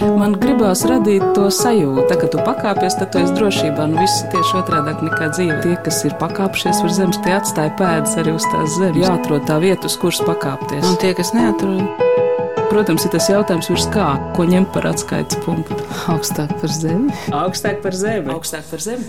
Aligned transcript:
Man 0.00 0.32
gribās 0.40 0.80
radīt 0.88 1.24
to 1.36 1.48
sajūtu, 1.52 2.16
ka 2.22 2.28
tu 2.32 2.40
pakāpies, 2.44 2.96
tad 2.96 3.10
tu 3.12 3.20
esi 3.20 3.34
drošībā. 3.36 3.84
Nu, 3.90 4.00
viss 4.00 4.22
tieši 4.32 4.56
otrādi 4.62 4.94
nekā 5.06 5.28
dzīve. 5.34 5.58
Tie, 5.64 5.74
kas 5.84 5.98
ir 6.08 6.14
pakāpšies 6.20 6.80
uz 6.86 6.96
zemes, 6.96 7.18
tie 7.24 7.34
atstāja 7.36 7.74
pēdas 7.76 8.16
arī 8.20 8.32
uz 8.38 8.46
tās 8.48 8.78
zemes. 8.78 9.00
Jāatrod 9.04 9.44
tā 9.50 9.58
vieta, 9.60 9.90
uz 9.90 9.98
kuras 10.00 10.22
pakāpties. 10.24 10.86
Un 10.88 10.96
tie, 11.02 11.12
kas 11.18 11.34
neatrod, 11.36 11.84
Protams, 12.70 13.02
ir 13.02 13.10
tas 13.10 13.26
jautājums, 13.26 13.66
virs 13.66 13.88
kā, 13.90 14.04
ko 14.36 14.44
ņemt 14.46 14.68
par 14.70 14.84
atskaites 14.92 15.40
punktu. 15.42 15.74
augstāk 16.12 16.52
par 16.60 16.70
zemi. 16.70 17.10
Augstāk 17.34 17.80
par 17.82 17.96
zemi. 17.98 18.30
Augstāk 18.30 18.68
par 18.70 18.84
zemi. 18.84 19.08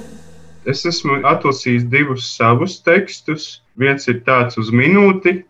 Es 0.66 0.82
esmu 0.90 1.20
atlasījis 1.30 1.86
divus 1.94 2.26
savus 2.34 2.80
tekstus. 2.82 3.62
Viens 3.78 4.10
ir 4.10 4.24
tāds 4.26 4.58
uz 4.58 4.74
minūti, 4.74 5.44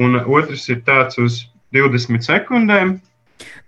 un 0.00 0.16
otrs 0.24 0.64
ir 0.72 0.80
tāds 0.88 1.20
uz 1.20 1.42
20 1.76 2.24
sekundēm. 2.24 2.96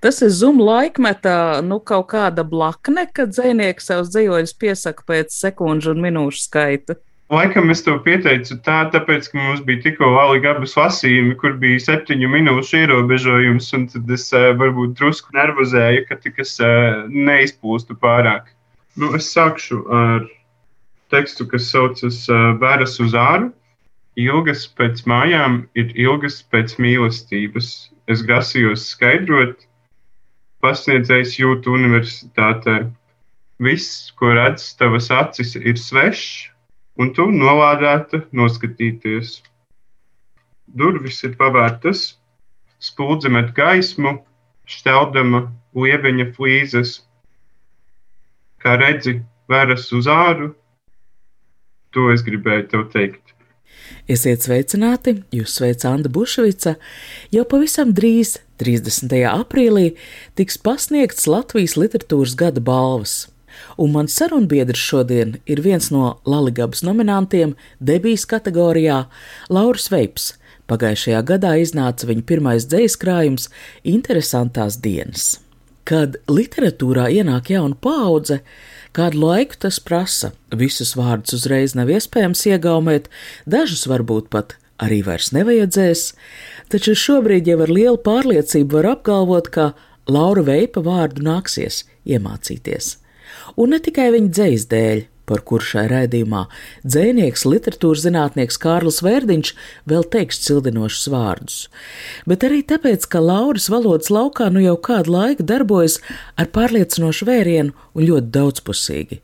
Tas 0.02 0.18
ir 0.24 0.32
zuma 0.34 0.64
laikmetā, 0.66 1.62
nu, 1.66 1.78
kaut 1.78 2.08
kāda 2.12 2.44
blakne, 2.48 3.06
kad 3.14 3.32
dzinieks 3.34 3.88
savus 3.90 4.10
dzīvoļus 4.14 4.54
piesaka 4.58 5.06
pēc 5.08 5.34
sekundžu 5.34 5.94
un 5.94 6.02
minūšu 6.04 6.46
skaita. 6.48 6.98
Laikam 7.32 7.70
es 7.72 7.80
to 7.80 7.94
pieteicu 8.04 8.58
tā, 8.66 8.82
tāpēc, 8.92 9.30
ka 9.32 9.38
mums 9.38 9.62
bija 9.64 9.80
tikko 9.86 10.10
valīgi 10.12 10.50
abas 10.50 10.74
lasījumi, 10.76 11.36
kur 11.40 11.54
bija 11.62 11.80
septiņu 11.80 12.28
minūšu 12.28 12.82
ierobežojums, 12.82 13.70
un 13.78 13.86
tad 13.94 14.10
es 14.12 14.26
uh, 14.36 14.50
varbūt 14.60 14.98
drusku 14.98 15.32
nervozēju, 15.38 16.02
ka 16.10 16.18
tikas 16.20 16.58
uh, 16.60 17.06
neizplūstu 17.08 17.96
pārāk. 18.02 18.50
Nu, 19.00 19.14
es 19.16 19.30
sākšu 19.32 19.80
ar 19.96 20.26
tekstu, 21.14 21.46
kas 21.48 21.70
saucas 21.72 22.26
uh, 22.28 22.52
Vēras 22.60 22.98
uz 23.00 23.16
āru. 23.16 23.48
Ilgas 24.20 24.66
pēc 24.76 25.06
mājām 25.08 25.62
ir 25.78 25.92
ilgas 25.96 26.42
pēc 26.52 26.76
mīlestības. 26.76 27.68
Es 28.12 28.20
grasījos 28.28 28.84
skaidrot, 28.92 29.62
pasniedzējs 30.60 31.38
jūtu 31.38 31.72
universitātē. 31.78 32.90
Viss, 33.62 34.10
ko 34.18 34.34
redz 34.36 34.74
tavas 34.76 35.08
acis, 35.14 35.54
ir 35.56 35.78
svešs, 35.80 36.50
un 37.00 37.14
tu 37.16 37.30
nolādēta 37.32 38.24
noskatīties. 38.36 39.38
Durvis 40.68 41.22
ir 41.24 41.36
pavērtas, 41.40 42.18
spuldze 42.82 43.32
met 43.32 43.54
gaismu, 43.56 44.18
šķeldama 44.68 45.46
lieveņa 45.72 46.32
flīzes. 46.36 46.98
Kā 48.60 48.76
redzi, 48.76 49.22
veras 49.48 49.88
uz 49.96 50.08
āru, 50.10 50.52
to 51.92 52.10
es 52.12 52.24
gribēju 52.26 52.68
tev 52.72 52.90
teikt. 52.92 53.32
Esiet 54.10 54.42
sveicināti, 54.42 55.20
jūs 55.30 55.52
sveic 55.54 55.84
Anna 55.86 56.10
Bušvica. 56.10 56.74
Jau 57.30 57.44
pavisam 57.46 57.92
drīz, 57.94 58.40
30. 58.58 59.12
aprīlī, 59.30 59.92
tiks 60.34 60.58
pasniegts 60.58 61.28
Latvijas 61.30 61.76
literatūras 61.78 62.34
gada 62.34 62.58
balvas. 62.58 63.28
Un 63.78 63.92
mans 63.94 64.16
sarunbiedrs 64.18 64.82
šodien 64.82 65.36
ir 65.46 65.62
viens 65.62 65.92
no 65.94 66.16
Latvijas 66.26 66.82
nominantiem 66.82 67.54
debijas 67.78 68.26
kategorijā- 68.26 69.06
Lauris 69.54 69.86
Veips. 69.92 70.32
Pagājušajā 70.66 71.22
gadā 71.22 71.54
iznāca 71.62 72.02
viņa 72.10 72.26
pirmais 72.26 72.66
dzīslu 72.66 72.98
krājums- 72.98 73.48
Interesantās 73.96 74.80
dienas. 74.82 75.38
Kad 75.84 76.16
literatūrā 76.26 77.06
ienāk 77.06 77.54
jauna 77.54 77.76
paudze, 77.76 78.40
kādu 78.96 79.22
laiku 79.22 79.58
tas 79.64 79.78
prasa, 79.80 80.32
visus 80.52 80.94
vārdus 80.98 81.36
uzreiz 81.38 81.76
nav 81.78 81.90
iespējams 81.92 82.44
iegaumēt, 82.52 83.08
dažus 83.48 83.86
varbūt 83.90 84.28
pat 84.32 84.56
arī 84.82 85.02
vairs 85.06 85.30
nevajadzēs, 85.36 86.08
taču 86.72 86.96
šobrīd 86.98 87.48
jau 87.48 87.60
ar 87.64 87.72
lielu 87.72 88.00
pārliecību 88.02 88.78
var 88.78 88.90
apgalvot, 88.96 89.52
ka 89.54 89.70
Laura 90.10 90.42
Veipa 90.46 90.82
vārdu 90.82 91.22
nāksies 91.24 91.84
iemācīties. 92.08 92.96
Un 93.56 93.74
ne 93.74 93.78
tikai 93.82 94.10
viņa 94.14 94.32
dzīs 94.32 94.66
dēļ, 94.70 95.04
par 95.28 95.42
kuru 95.46 95.64
šai 95.64 95.84
raidījumā 95.90 96.44
dzēnieks, 96.84 97.44
literatūras 97.48 98.04
zinātnieks 98.06 98.58
Kārlis 98.62 99.02
Vērdiņš 99.04 99.52
vēl 99.90 100.06
teiks 100.12 100.42
cildinošus 100.46 101.08
vārdus, 101.12 101.58
bet 102.28 102.46
arī 102.46 102.62
tāpēc, 102.66 103.06
ka 103.10 103.22
Lauris 103.22 103.68
valodas 103.72 104.10
laukā 104.12 104.48
nu 104.52 104.62
jau 104.64 104.76
kādu 104.82 105.14
laiku 105.14 105.46
darbojas 105.46 105.98
ar 106.36 106.50
pārliecinošu 106.54 107.28
vērienu 107.28 107.76
un 107.92 108.06
ļoti 108.08 108.32
daudzpusīgi. 108.34 109.20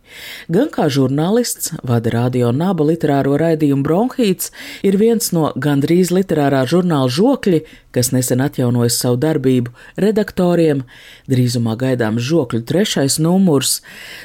Gan 0.52 0.70
kā 0.72 0.88
žurnālists, 0.92 1.72
vada 1.86 2.12
radio 2.14 2.52
naba 2.52 2.86
literāro 2.88 3.36
raidījumu 3.40 3.84
Bronhīts, 3.86 4.52
ir 4.86 4.98
viens 5.00 5.32
no 5.36 5.52
gandrīz 5.56 6.12
literārā 6.14 6.64
žurnāla 6.68 7.10
žokļi, 7.12 7.62
kas 7.94 8.12
nesen 8.12 8.42
atjaunojas 8.44 8.98
savu 9.00 9.18
darbību 9.20 9.72
redaktoriem, 10.00 10.84
drīzumā 11.30 11.74
gaidāms 11.80 12.22
žokļu 12.28 12.62
trešais 12.68 13.18
numurs, 13.22 13.78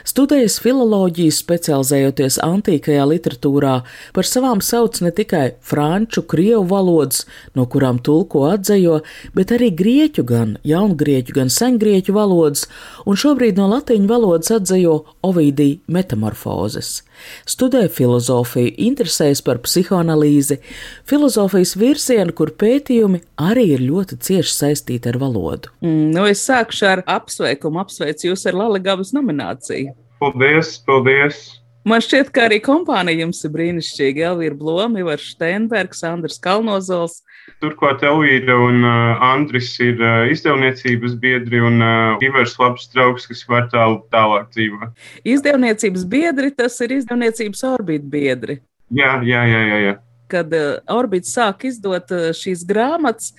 studējas 0.07 0.59
filoloģiju, 0.63 1.33
specializējoties 1.63 2.39
antīkajā 2.43 3.03
literatūrā, 3.07 3.73
par 4.13 4.27
savām 4.27 4.61
sauc 4.61 4.99
ne 5.03 5.11
tikai 5.15 5.55
franču, 5.63 6.23
krievu 6.27 6.65
valodas, 6.67 7.23
no 7.55 7.65
kurām 7.65 8.01
tulko 8.03 8.45
atzējo, 8.51 9.01
bet 9.35 9.53
arī 9.55 9.71
grieķu, 9.71 10.25
gan 10.27 10.57
jaungrieķu, 10.67 11.35
gan 11.37 11.49
sengrieķu 11.53 12.15
valodas, 12.15 12.67
un 13.05 13.19
šobrīd 13.19 13.59
no 13.59 13.69
latīņu 13.71 14.09
valodas 14.09 14.51
atzējo 14.51 14.99
Ovidija 15.23 15.79
metamorfozes. 15.87 17.01
Studē 17.47 17.85
filozofiju, 17.93 18.73
interesējas 18.83 19.43
par 19.45 19.61
psihoanalīzi, 19.63 20.59
filozofijas 21.07 21.75
virzienu, 21.79 22.35
kur 22.35 22.51
pētījumi 22.59 23.23
arī 23.39 23.69
ir 23.77 23.85
ļoti 23.85 24.19
cieši 24.19 24.55
saistīti 24.57 25.13
ar 25.13 25.21
valodu. 25.21 25.71
Mm, 25.85 26.11
nu, 26.17 26.27
es 26.27 26.43
sākšu 26.43 26.89
ar 26.89 27.05
apsveikumu, 27.07 27.83
apsveicu 27.85 28.33
jūs 28.33 28.47
ar 28.49 28.59
Latvijas 28.59 29.13
nomināciju. 29.15 29.93
Paldies, 30.23 30.77
paldies! 30.87 31.37
Man 31.83 31.99
šķiet, 31.99 32.29
ka 32.31 32.45
arī 32.47 32.61
kompānija 32.63 33.25
jums 33.25 33.41
ir 33.43 33.51
brīnišķīga. 33.51 34.21
Elvīra 34.29 34.55
Bloma, 34.55 35.01
Ivars 35.01 35.25
Steinbergs, 35.33 35.99
Andris 36.07 36.37
Kalnozols. 36.39 37.17
Turklāt 37.59 38.05
Elvīra 38.07 38.55
un 38.55 38.87
uh, 38.87 39.25
Andris 39.33 39.73
ir 39.83 39.99
uh, 39.99 40.21
izdevniecības 40.31 41.17
biedri 41.19 41.59
un 41.59 41.83
uh, 41.83 42.23
Ivars 42.23 42.55
labs 42.61 42.87
draugs, 42.93 43.27
kas 43.27 43.43
var 43.51 43.67
tālu 43.73 43.99
tālāk 44.15 44.47
dzīvot. 44.55 44.95
Izdevniecības 45.33 46.07
biedri, 46.15 46.53
tas 46.55 46.79
ir 46.87 46.95
izdevniecības 47.01 47.65
orbīta 47.73 48.07
biedri. 48.15 48.61
Jā, 48.95 49.17
jā, 49.27 49.43
jā, 49.51 49.61
jā. 49.73 49.83
jā. 49.89 49.99
Kad 50.31 50.55
orbīts 50.87 51.35
sāk 51.35 51.67
izdot 51.67 52.15
šīs 52.39 52.63
grāmatas, 52.69 53.33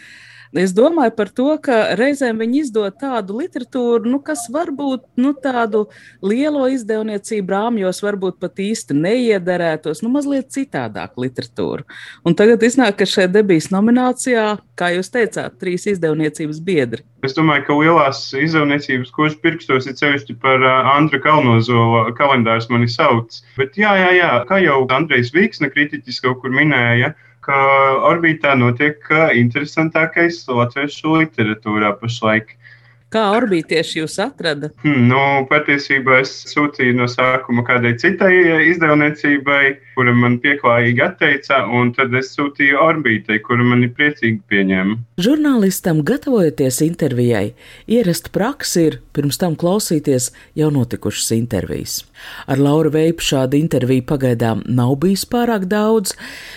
Es 0.55 0.71
domāju 0.71 1.11
par 1.19 1.31
to, 1.35 1.49
ka 1.59 1.97
reizēm 1.99 2.39
viņi 2.39 2.61
izdod 2.63 2.95
tādu 3.01 3.41
literatūru, 3.41 4.07
nu, 4.07 4.21
kas 4.23 4.45
varbūt 4.55 5.03
nu, 5.19 5.33
tādu 5.35 5.89
lielo 6.23 6.69
izdevniecību 6.71 7.51
rāmjos 7.51 7.99
varbūt 8.05 8.39
pat 8.39 8.63
īsti 8.63 8.95
neiederētos, 8.95 10.05
nu, 10.05 10.13
mazliet 10.15 10.53
citādāk 10.55 11.19
literatūru. 11.19 11.83
Un 12.23 12.39
tagad 12.39 12.63
iznāk, 12.63 13.01
ka 13.01 13.09
šajā 13.09 13.33
debijas 13.35 13.73
nominācijā, 13.75 14.47
kā 14.79 14.93
jūs 14.95 15.11
teicāt, 15.17 15.59
trīs 15.59 15.89
izdevniecības 15.91 16.63
biedri. 16.63 17.03
Es 17.27 17.35
domāju, 17.35 17.67
ka 17.67 17.81
lielās 17.81 18.23
izdevniecības, 18.39 19.11
kurš 19.17 19.41
pirkstos, 19.43 19.91
ir 19.91 19.99
sevišķi 19.99 20.39
par 20.39 20.63
Andra 20.95 21.19
Kalnozola 21.25 22.15
kalendārs 22.15 22.71
mani 22.71 22.87
sauc. 22.87 23.43
Bet 23.59 23.75
jā, 23.81 23.91
jā, 23.99 24.11
jā, 24.21 24.33
kā 24.47 24.63
jau 24.63 24.85
Andrejs 24.87 25.35
Vīksna 25.35 25.73
kritiķis 25.75 26.23
kaut 26.23 26.45
kur 26.45 26.55
minēja, 26.55 27.15
ka 27.15 27.33
orbītā 27.49 28.55
notiek 28.59 29.01
interesantākais 29.37 30.45
latviešu 30.49 31.19
literatūrā 31.21 31.95
pašlaik. 32.01 32.57
Kā 33.15 33.29
orbītieši 33.31 34.01
jūs 34.01 34.17
atradat? 34.19 34.73
Hmm, 34.83 35.05
nu, 35.07 35.19
patiesībā 35.47 36.17
es 36.25 36.33
sūtīju 36.51 36.97
no 36.99 37.07
sākuma 37.07 37.63
kādai 37.63 37.93
citai 38.03 38.33
izdevniecībai, 38.73 39.61
kura 39.95 40.15
man 40.19 40.41
pieklājīgi 40.43 41.05
atteica, 41.05 41.61
un 41.71 41.93
tad 41.95 42.17
es 42.19 42.33
sūtīju 42.35 42.81
orbītai, 42.83 43.39
kura 43.47 43.63
mani 43.69 43.87
priecīgi 43.95 44.41
pieņēma. 44.51 44.97
Žurnālistam, 45.23 46.01
gatavojoties 46.03 46.81
intervijai, 46.89 47.45
ierasta 47.87 48.35
praksa 48.35 48.89
ir 48.89 48.99
pirms 49.15 49.39
tam 49.39 49.55
klausīties 49.55 50.33
jau 50.59 50.73
notikušas 50.75 51.31
intervijas. 51.39 52.01
Ar 52.51 52.59
Lauru 52.59 52.91
Veipu 52.97 53.23
šādu 53.23 53.61
interviju 53.61 54.09
pagaidām 54.11 54.65
nav 54.67 54.97
bijis 55.05 55.23
pārāk 55.31 55.69
daudz. 55.71 56.17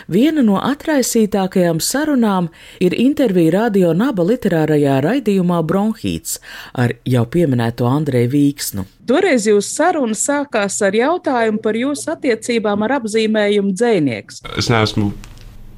Viena 0.09 0.41
no 0.41 0.57
atraisītākajām 0.63 1.83
sarunām 1.83 2.49
ir 2.81 2.97
intervija 2.97 3.59
radio 3.59 3.93
Naba 3.93 4.25
literārajā 4.25 4.97
raidījumā 5.05 5.61
Bronhīts 5.67 6.39
ar 6.73 6.93
jau 7.07 7.25
pieminēto 7.33 7.87
Andreju 7.89 8.31
Vīksnu. 8.33 8.85
Toreiz 9.07 9.47
jūsu 9.49 9.67
saruna 9.67 10.17
sākās 10.17 10.79
ar 10.85 10.97
jautājumu 10.97 11.61
par 11.63 11.77
jūsu 11.79 12.11
attiecībām 12.15 12.85
ar 12.87 12.97
apzīmējumu 12.99 13.75
dzēnieks. 13.77 14.43
Es 14.57 14.71
neesmu 14.73 15.11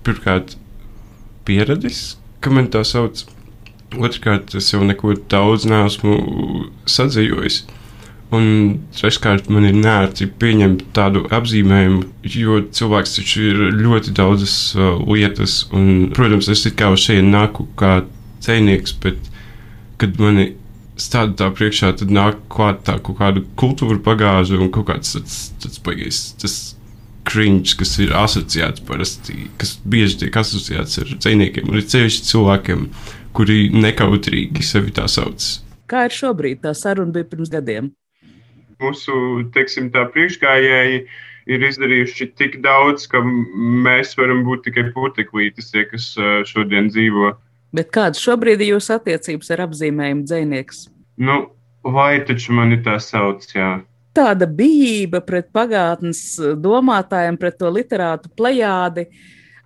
pirmkārt 0.08 0.56
pieradis, 1.48 2.18
ka 2.44 2.54
man 2.54 2.72
tā 2.74 2.86
sauc. 2.88 3.26
Otrkārt, 3.90 4.54
es 4.54 4.68
jau 4.70 4.84
neko 4.86 5.16
daudz 5.32 5.64
neesmu 5.66 6.20
sadzījis. 6.86 7.64
Un 8.30 8.44
treškārt, 8.94 9.48
man 9.50 9.66
ir 9.66 9.74
nērti 9.74 10.28
pieņemt 10.42 10.84
tādu 10.94 11.24
apzīmējumu, 11.34 12.04
jo 12.30 12.60
cilvēks 12.78 13.16
taču 13.18 13.48
ir 13.48 13.64
ļoti 13.80 14.14
daudzas 14.20 14.54
uh, 14.78 15.00
lietas. 15.10 15.64
Un, 15.74 16.12
protams, 16.14 16.52
es 16.54 16.68
kā 16.78 16.92
uz 16.94 17.08
šejienu 17.08 17.34
nāku 17.34 17.66
kā 17.80 18.04
cēnieks, 18.46 18.94
bet 19.02 19.18
kad 20.00 20.22
mani 20.22 20.52
stādu 21.00 21.38
tā 21.40 21.50
priekšā, 21.56 21.94
tad 22.00 22.12
nāk 22.14 22.42
klāt 22.52 22.84
tā 22.88 22.98
kaut 23.04 23.20
kāda 23.22 23.44
kultūra 23.60 24.00
pagāža 24.04 24.60
un 24.60 24.72
kaut 24.74 24.90
kāds 24.92 25.16
tāds, 25.16 25.38
tāds 25.64 25.82
baigais, 25.86 26.20
tas 26.42 26.58
cringe, 27.30 27.76
kas 27.80 27.94
ir 28.02 28.14
asociēts 28.18 28.84
parasti, 28.88 29.48
kas 29.62 29.76
bieži 29.86 30.24
tiek 30.24 30.38
asociēts 30.42 31.02
ar 31.04 31.16
dzīsniekiem 31.16 31.70
un 31.70 31.80
ir 31.80 31.88
ceļš 31.92 32.20
cilvēkiem, 32.30 32.86
kuri 33.38 33.70
nekautrīgi 33.76 34.66
sevi 34.66 34.94
tā 34.96 35.06
sauc. 35.12 35.46
Kā 35.90 36.06
ir 36.08 36.14
šobrīd? 36.14 36.62
Tā 36.66 36.76
saruna 36.78 37.14
bija 37.14 37.28
pirms 37.30 37.52
gadiem. 37.54 37.92
Mūsu, 38.80 39.14
teiksim, 39.56 39.90
tā 39.94 40.06
priekšgājēji 40.14 41.02
ir 41.50 41.66
izdarījuši 41.66 42.30
tik 42.40 42.60
daudz, 42.64 43.08
ka 43.12 43.22
mēs 43.26 44.14
varam 44.20 44.44
būt 44.48 44.68
tikai 44.70 44.90
puteklītis, 44.96 45.72
tie, 45.74 45.86
kas 45.90 46.12
šodien 46.50 46.92
dzīvo. 46.94 47.34
Bet 47.76 47.92
kādas 47.94 48.22
šobrīd 48.24 48.64
ir 48.64 48.76
jūsu 48.76 48.96
attiecības 48.98 49.54
ar 49.54 49.68
apzīmējumu 49.68 50.26
dzinieks? 50.26 50.88
Nu, 51.22 51.42
vai 51.86 52.18
taču 52.26 52.56
mani 52.58 52.80
tā 52.86 52.98
sauc, 53.04 53.46
jā 53.54 53.78
tāda 54.20 54.48
bijība 54.50 55.22
pret 55.26 55.50
pagātnes 55.56 56.22
domātājiem, 56.60 57.38
pret 57.40 57.60
to 57.60 57.72
literātu 57.74 58.32
plejādi. 58.38 59.08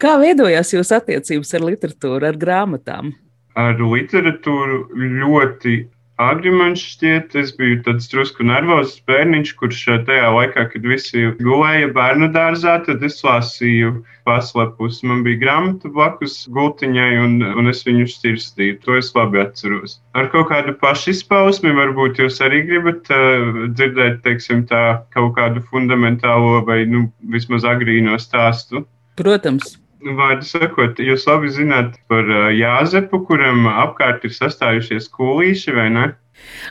Kā 0.02 0.18
veidojās 0.20 0.74
jūsu 0.76 0.98
attiecības 0.98 1.54
ar 1.56 1.68
literatūru, 1.70 2.28
ar 2.28 2.40
grāmatām? 2.40 3.14
Ar 3.60 3.78
literatūru 3.80 4.88
ļoti 5.22 5.78
Agri 6.24 6.52
man 6.54 6.78
šķiet, 6.80 7.34
es 7.40 7.52
biju 7.58 7.82
tāds 7.86 8.08
drusku 8.12 8.46
nervozs 8.48 9.00
bērniņš, 9.10 9.52
kurš 9.60 9.82
tajā 10.08 10.30
laikā, 10.36 10.66
kad 10.72 10.88
visi 10.88 11.26
gulēja 11.42 11.90
bērnu 11.96 12.30
dārzā, 12.36 12.78
tad 12.86 13.04
es 13.04 13.20
lasīju 13.26 13.98
paslepus. 14.28 15.02
Man 15.04 15.26
bija 15.26 15.42
grāmata 15.42 15.92
blakus 15.92 16.38
gultiņai, 16.56 17.12
un, 17.26 17.38
un 17.44 17.72
es 17.72 17.84
viņu 17.88 18.08
šķirstīju. 18.14 18.80
To 18.86 18.98
es 19.02 19.12
labi 19.18 19.44
atceros. 19.44 20.00
Ar 20.16 20.32
kaut 20.34 20.50
kādu 20.54 20.78
pašizpausmi 20.80 21.76
varbūt 21.76 22.24
jūs 22.24 22.40
arī 22.46 22.64
gribat 22.70 23.12
uh, 23.12 23.68
dzirdēt, 23.76 24.22
teiksim, 24.26 24.66
tā 24.70 25.04
kaut 25.16 25.36
kādu 25.40 25.66
fundamentālo 25.70 26.64
vai, 26.68 26.84
nu, 26.90 27.10
vismaz 27.36 27.68
agrīno 27.68 28.20
stāstu. 28.22 28.86
Protams. 29.20 29.83
Vārdu 30.04 30.48
sakot, 30.48 31.00
jūs 31.00 31.24
labi 31.30 31.52
zināt 31.54 31.96
par 32.12 32.28
Jāzepu, 32.52 33.22
kuram 33.28 33.68
apkārt 33.72 34.26
ir 34.28 34.34
sastājušies 34.36 35.08
kūlīši, 35.14 35.76
vai 35.78 35.88
ne? 35.94 36.10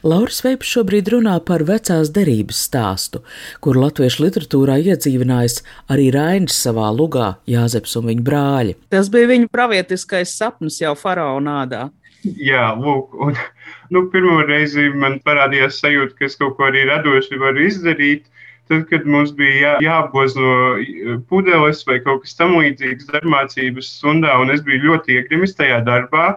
Lauris 0.04 0.42
Veips 0.44 0.68
šobrīd 0.74 1.08
runā 1.14 1.36
par 1.46 1.62
vecās 1.68 2.10
derības 2.12 2.58
stāstu, 2.66 3.22
kur 3.64 3.78
latviešu 3.78 4.24
literatūrā 4.26 4.78
iedzīvinājis 4.82 5.62
arī 5.92 6.10
Rainis 6.14 6.58
savā 6.66 6.90
lugā 6.92 7.36
Jāzeps 7.48 7.96
un 8.00 8.10
viņa 8.10 8.26
brāļi. 8.26 8.76
Tas 8.92 9.08
bija 9.12 9.30
viņa 9.30 9.50
pravietiskais 9.52 10.34
sapnis 10.36 10.80
jau 10.82 10.92
faraonādā. 10.98 11.86
Jā, 12.22 12.68
lūk, 12.78 13.16
un 13.18 13.38
nu, 13.94 14.04
pirmo 14.12 14.42
reizi 14.46 14.90
man 14.94 15.18
parādījās 15.26 15.80
sajūta, 15.82 16.18
ka 16.18 16.28
es 16.28 16.38
kaut 16.38 16.58
ko 16.58 16.68
arī 16.68 16.84
radoši 16.90 17.40
varu 17.40 17.66
izdarīt. 17.66 18.28
Tad, 18.70 18.84
kad 18.88 19.06
mums 19.10 19.32
bija 19.36 19.56
jā, 19.58 19.72
jāapgozno 19.82 21.16
pudeles 21.28 21.82
vai 21.88 21.98
kaut 22.04 22.22
kas 22.22 22.36
tamlīdzīgs 22.38 23.08
darbmācības 23.10 23.88
stundā, 23.98 24.36
un 24.40 24.54
es 24.54 24.62
biju 24.64 24.86
ļoti 24.86 25.16
iegrimis 25.18 25.56
tajā 25.58 25.80
darbā, 25.88 26.28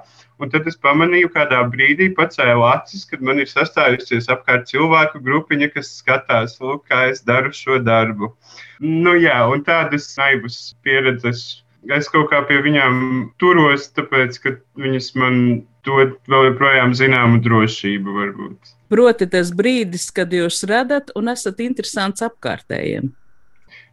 un 0.41 0.51
tad 0.51 0.65
es 0.67 0.79
pamanīju, 0.81 1.29
kādā 1.35 1.61
brīdī 1.71 2.09
pacēlu 2.17 2.65
acis, 2.67 3.05
kad 3.11 3.21
man 3.23 3.39
ir 3.43 3.51
sastājusies 3.51 4.31
apkārt 4.33 4.65
cilvēku 4.71 5.21
grupiņa, 5.27 5.69
kas 5.75 5.93
skatās, 5.99 6.57
lūk, 6.63 6.87
kā 6.89 7.05
es 7.11 7.21
daru 7.29 7.53
šo 7.55 7.77
darbu. 7.85 8.33
Nu 8.81 9.15
jā, 9.19 9.37
un 9.51 9.63
tādas 9.67 10.09
naivas 10.17 10.59
pieredzes 10.83 11.45
es 11.93 12.09
kaut 12.09 12.31
kā 12.33 12.41
pie 12.49 12.57
viņām 12.65 12.99
turos, 13.41 13.87
tāpēc, 13.93 14.41
ka 14.41 14.57
viņas 14.81 15.11
man 15.21 15.39
dod 15.85 16.15
vēl 16.29 16.49
joprojām 16.51 16.95
zināmu 16.97 17.41
drošību 17.45 18.15
varbūt. 18.19 18.73
Proti, 18.91 19.27
tas 19.29 19.51
brīdis, 19.55 20.09
kad 20.13 20.33
jūs 20.33 20.63
redzat 20.69 21.13
un 21.17 21.31
esat 21.33 21.61
interesants 21.65 22.25
apkārtējiem. 22.25 23.09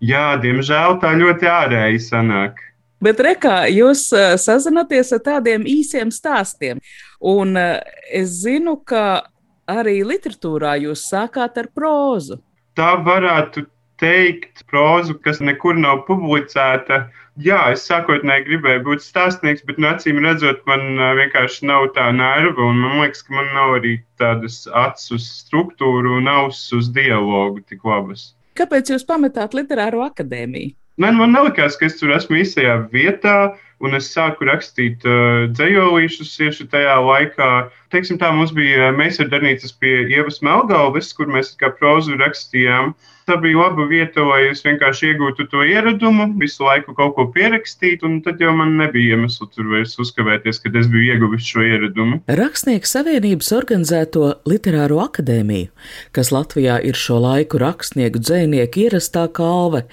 Jā, 0.03 0.35
diemžēl 0.43 0.99
tā 1.03 1.15
ļoti 1.17 1.49
ārēji 1.49 2.03
sanāk. 2.03 2.61
Bet, 3.03 3.19
rekā, 3.23 3.65
jūs 3.71 4.09
sazināties 4.39 5.11
ar 5.17 5.23
tādiem 5.27 5.65
īsiem 5.67 6.13
stāstiem. 6.15 6.79
Un 7.19 7.57
es 7.59 8.37
zinu, 8.45 8.77
ka 8.87 9.25
arī 9.71 10.01
literatūrā 10.07 10.77
jūs 10.85 11.09
sākāt 11.11 11.59
ar 11.59 11.71
prózu. 11.75 12.39
Tā 12.79 12.95
varētu 13.05 13.67
teikt, 14.03 14.63
prózu, 14.71 15.17
kas 15.23 15.43
nekur 15.43 15.79
nav 15.79 16.05
publicēta. 16.09 17.07
Jā, 17.41 17.71
es 17.73 17.87
sākotnēji 17.89 18.45
gribēju 18.45 18.83
būt 18.85 19.05
stāstnieks, 19.05 19.63
bet, 19.65 19.79
nu, 19.81 19.89
acīm 19.89 20.19
redzot, 20.21 20.61
man 20.69 21.01
vienkārši 21.17 21.65
nav 21.71 21.87
tā 21.97 22.11
nerva, 22.13 22.67
man 22.77 22.99
liekas, 23.01 23.25
ka 23.25 23.39
man 23.39 23.49
nav 23.57 23.79
arī 23.79 23.95
tādas 24.21 24.67
acu 24.69 25.17
uz 25.17 25.31
struktūru 25.41 26.19
un 26.19 26.29
auss 26.29 26.69
uz 26.77 26.91
dialogu 26.93 27.65
tik 27.65 27.89
labas. 27.89 28.35
Kāpēc 28.61 28.93
jūs 28.93 29.09
pametāt 29.09 29.57
literāro 29.57 30.05
akadēmiju? 30.05 30.75
Man, 31.01 31.17
man 31.17 31.33
nelikās, 31.33 31.79
ka 31.81 31.89
es 31.89 31.97
tur 31.97 32.13
esmu 32.13 32.43
īstajā 32.43 32.75
vietā, 32.93 33.55
un 33.83 33.99
es 33.99 34.11
sāku 34.15 34.47
rakstīt 34.49 35.07
uh, 35.07 35.47
dzējolīšus 35.53 36.37
tieši 36.39 36.69
tajā 36.73 36.99
laikā. 37.03 37.53
Teiksim 37.93 38.19
tā, 38.21 38.31
mums 38.33 38.55
bija 38.57 38.93
meistardarbnīcas 38.97 39.75
pie 39.83 40.07
Ievas 40.09 40.41
Melgalves, 40.45 41.11
kur 41.17 41.29
mēs 41.31 41.53
kā 41.61 41.73
prozu 41.77 42.17
rakstījām. 42.21 42.95
Tā 43.29 43.37
bija 43.39 43.61
laba 43.61 43.85
vieta, 43.87 44.23
lai 44.27 44.49
es 44.49 44.65
vienkārši 44.65 45.13
iegūtu 45.13 45.47
to 45.53 45.63
ieradumu, 45.63 46.27
visu 46.41 46.65
laiku 46.67 46.95
kaut 46.99 47.15
ko 47.15 47.29
pierakstīt, 47.35 48.03
un 48.07 48.19
tad 48.25 48.43
jau 48.43 48.51
man 48.57 48.75
nebija 48.81 49.15
iemeslu 49.15 49.47
tur 49.53 49.69
vairs 49.71 49.95
uzkavēties, 50.03 50.59
kad 50.65 50.79
es 50.81 50.89
biju 50.91 51.15
ieguvis 51.15 51.47
šo 51.47 51.63
ieradumu. 51.63 52.19
Rakstnieku 52.43 52.91
savienības 52.91 53.53
organizēto 53.55 54.33
literāro 54.51 54.99
akadēmiju, 55.05 55.71
kas 56.17 56.33
Latvijā 56.35 56.81
ir 56.83 56.99
šo 56.99 57.21
laiku 57.23 57.63
rakstnieku 57.63 58.23
dzēnieku 58.23 58.89
ierastā 58.89 59.29
kalve, 59.31 59.85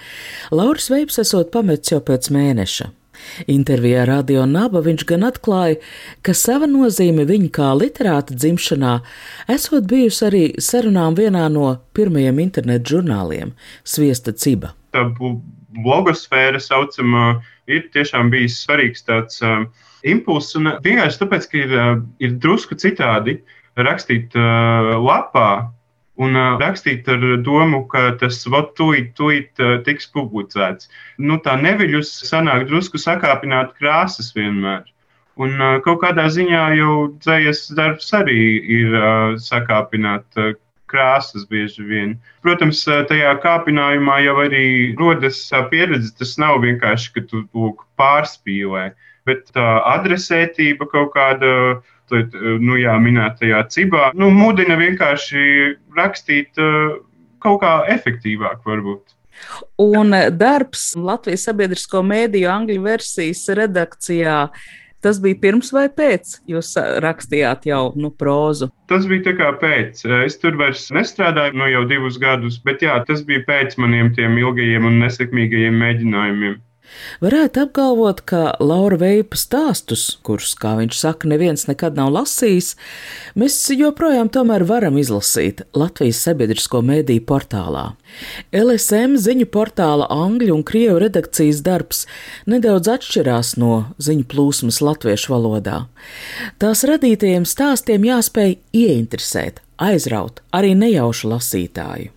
Lauris 0.50 0.90
Veips 0.90 1.22
esot 1.22 1.54
pamets 1.54 1.94
jau 1.94 2.02
pēc 2.02 2.32
mēneša. 2.34 2.96
Intervijā 3.48 4.06
Radio 4.10 4.46
Naba 4.50 4.82
viņš 4.86 5.06
gan 5.10 5.26
atklāja, 5.28 5.80
ka 6.26 6.34
sava 6.38 6.70
nozīme 6.70 7.26
viņa 7.30 7.52
kā 7.56 7.70
literāta 7.78 8.36
dzimšanā 8.36 9.00
esot 9.56 9.88
bijusi 9.90 10.26
arī 10.30 10.44
sarunām 10.62 11.18
vienā 11.20 11.46
no 11.54 11.76
pirmajiem 11.98 12.42
internetu 12.46 12.98
žurnāliem- 12.98 13.54
Sviesta 13.94 14.34
Ciba. 14.34 14.74
Tā 14.94 15.06
blogosfēra 15.84 16.60
saucamā 16.60 17.40
ir 17.70 17.90
tiešām 17.94 18.32
bijis 18.34 18.58
svarīgs 18.66 19.06
tāds 19.06 19.42
uh, 19.46 19.66
impulss, 20.04 20.56
un 20.58 20.74
vienkārši 20.84 21.22
tāpēc, 21.24 21.50
ka 21.50 21.58
ir, 21.58 21.74
uh, 21.76 21.98
ir 22.20 22.38
drusku 22.42 22.78
citādi 22.80 23.40
rakstīt 23.78 24.36
uh, 24.36 24.96
lapā, 25.00 25.70
un 26.20 26.36
rakstīt 26.60 27.08
ar 27.12 27.22
domu, 27.46 27.86
ka 27.92 28.12
tas 28.20 28.42
vot 28.52 28.74
tūlīt, 28.78 29.14
tūlīt 29.18 29.62
tiks 29.88 30.10
publicēts. 30.16 30.90
Nu, 31.18 31.40
tā 31.44 31.56
neviļus 31.60 32.12
sanāk 32.28 32.68
drusku 32.70 33.00
sakāpināt 33.00 33.76
krāsas 33.80 34.34
vienmēr. 34.36 34.84
Un 35.40 35.56
kaut 35.86 36.02
kādā 36.02 36.26
ziņā 36.28 36.64
jau 36.76 36.96
dzējas 37.24 37.70
darbs 37.78 38.12
arī 38.18 38.42
ir 38.80 38.98
sakāpināt 39.40 40.28
krāsas 40.90 41.46
bieži 41.48 41.86
vien. 41.86 42.16
Protams, 42.44 42.82
tajā 42.84 43.36
kāpinājumā 43.44 44.20
jau 44.26 44.36
arī 44.44 44.66
rodas 45.00 45.40
tā 45.52 45.64
pieredze. 45.72 46.12
Tas 46.20 46.36
nav 46.42 46.60
vienkārši, 46.66 47.14
ka 47.16 47.24
tu 47.30 47.46
lūk, 47.56 47.86
pārspīlē, 48.00 48.90
bet 49.30 49.54
tā 49.56 49.70
adresētība 49.94 50.90
kaut 50.92 51.14
kāda 51.16 51.54
nu, 52.14 52.80
jā, 52.80 52.96
minētajā 53.02 53.62
cibā, 53.74 54.10
nu, 54.18 54.32
mudina 54.34 54.78
vienkārši 54.80 55.46
rakstīt 55.98 56.60
uh, 56.62 57.00
kaut 57.44 57.62
kā 57.64 57.74
efektīvāk, 57.96 58.62
varbūt. 58.68 59.16
Un 59.80 60.12
darbs 60.36 60.92
Latvijas 61.00 61.48
sabiedrisko 61.48 62.04
mēdīju 62.04 62.52
angļu 62.52 62.84
versijas 62.84 63.46
redakcijā. 63.56 64.42
Tas 65.00 65.16
bija 65.24 65.38
pirms 65.40 65.70
vai 65.72 65.86
pēc? 65.96 66.42
Jūs 66.52 66.74
rakstījāt 67.06 67.70
jau 67.70 67.94
nu, 67.96 68.10
prózu. 68.12 68.68
Tas 68.92 69.06
bija 69.08 69.30
tā 69.30 69.34
kā 69.38 69.54
pēc. 69.62 70.02
Es 70.26 70.36
tur 70.42 70.58
vairs 70.60 70.90
nestrādāju 70.92 71.56
no 71.56 71.64
nu, 71.64 71.70
jau 71.72 71.86
divus 71.88 72.18
gadus, 72.20 72.58
bet 72.66 72.84
jā, 72.84 72.98
tas 73.08 73.24
bija 73.24 73.46
pēc 73.48 73.78
maniem 73.80 74.12
tiem 74.18 74.36
ilgajiem 74.42 74.90
un 74.90 75.00
nesekmīgajiem 75.06 75.80
mēģinājumiem. 75.86 76.58
Varētu 77.24 77.64
apgalvot, 77.66 78.22
ka 78.30 78.56
Laura 78.64 78.98
Veipa 79.02 79.38
stāstus, 79.40 80.18
kurus, 80.26 80.54
kā 80.60 80.76
viņš 80.80 80.98
saka, 81.00 81.30
neviens 81.32 81.66
nekad 81.70 81.98
nav 82.00 82.12
lasījis, 82.16 82.74
mēs 83.40 83.58
joprojām 83.76 84.32
tomēr 84.34 84.66
varam 84.70 85.00
izlasīt 85.02 85.66
Latvijas 85.78 86.22
sabiedrisko 86.26 86.82
mēdīju 86.86 87.26
portālā. 87.30 87.86
LSM 88.56 89.18
ziņu 89.22 89.50
portāla 89.54 90.10
angļu 90.14 90.58
un 90.58 90.66
krievu 90.68 91.00
redakcijas 91.04 91.64
darbs 91.66 92.06
nedaudz 92.50 92.90
atšķirās 92.96 93.56
no 93.62 93.86
ziņu 94.02 94.28
plūsmas 94.32 94.82
latviešu 94.84 95.34
valodā. 95.36 95.84
Tās 96.62 96.86
radītajiem 96.88 97.48
stāstiem 97.48 98.08
jāspēj 98.10 98.58
ieinteresēt, 98.76 99.64
aizraut 99.80 100.42
arī 100.56 100.74
nejaušu 100.78 101.32
lasītāju. 101.32 102.12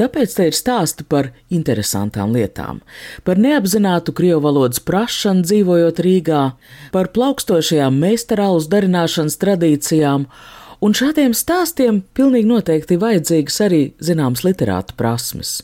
Tāpēc 0.00 0.36
te 0.36 0.46
ir 0.48 0.56
stāsti 0.56 1.04
par 1.04 1.32
interesantām 1.52 2.32
lietām, 2.36 2.80
par 3.26 3.40
neapzinātu 3.40 4.14
krievu 4.16 4.40
valodas 4.46 4.80
prašanu 4.80 5.44
dzīvojot 5.44 6.00
Rīgā, 6.06 6.46
par 6.94 7.12
plaukstošajām 7.16 8.00
meistarālus 8.00 8.70
darināšanas 8.72 9.38
tradīcijām 9.42 10.26
Un 10.80 10.94
šādiem 10.96 11.34
stāstiem 11.36 11.98
pilnīgi 12.16 12.48
noteikti 12.48 12.96
vajadzīgas 13.00 13.58
arī 13.66 13.80
zināmas 14.00 14.46
literāta 14.46 14.94
prasmes. 14.96 15.58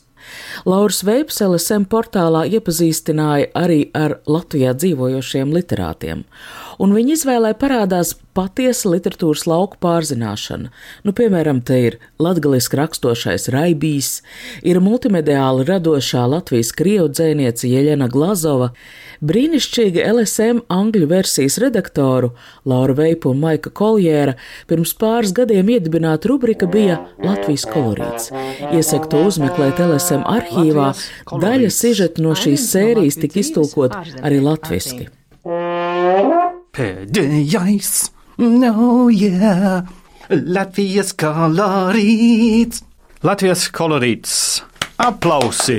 Lauris 0.68 1.00
Veips 1.06 1.38
LSM 1.40 1.86
portālā 1.88 2.42
iepazīstināja 2.58 3.48
arī 3.56 3.86
ar 3.96 4.18
Latvijā 4.28 4.74
dzīvojošiem 4.76 5.54
literātiem, 5.56 6.26
un 6.82 6.94
viņa 6.96 7.16
izvēlē 7.16 7.52
parādās 7.60 8.14
patiesa 8.36 8.90
literatūras 8.92 9.46
lauku 9.48 9.78
pārzināšana. 9.80 10.70
Nu, 11.06 11.14
piemēram, 11.16 11.62
te 11.64 11.78
ir 11.88 11.98
latgaliski 12.22 12.78
rakstošais 12.80 13.48
Raibijs, 13.54 14.20
ir 14.66 14.80
multimediāli 14.84 15.66
radošā 15.68 16.26
Latvijas 16.28 16.72
krievu 16.76 17.08
dzēniece 17.12 17.70
Jeļena 17.70 18.10
Glazova, 18.12 18.72
brīnišķīga 19.24 20.04
LSM 20.12 20.64
angļu 20.72 21.08
versijas 21.10 21.56
redaktoru 21.62 22.34
Laura 22.68 22.96
Veipa 22.98 23.30
un 23.32 23.40
Maika 23.40 23.72
Koljēra 23.72 24.36
pirms 24.68 24.92
pāris 25.00 25.32
gadiem 25.36 25.72
iedibināta 25.72 26.28
rubrika 26.30 26.68
bija 26.68 27.00
Latvijas 27.24 27.64
kolorīts. 27.72 28.32
Iesaku 28.72 29.12
to 29.14 29.24
uzmeklēt 29.30 29.80
LSM 29.80 30.26
arhīvā, 30.28 30.92
daļa 31.32 31.72
sižeta 31.72 32.24
no 32.24 32.36
šīs 32.36 32.68
sērijas 32.74 33.20
tika 33.22 33.40
iztulkot 33.40 33.96
arī 34.20 34.42
latviski. 34.44 35.08
Pēdējais, 36.76 38.10
no 38.36 39.06
yeah, 39.08 39.86
Latvijas 40.28 41.14
kolorīts. 41.16 42.82
Latvijas 43.24 43.62
kolorīts. 43.72 44.34
Aplausi! 45.00 45.78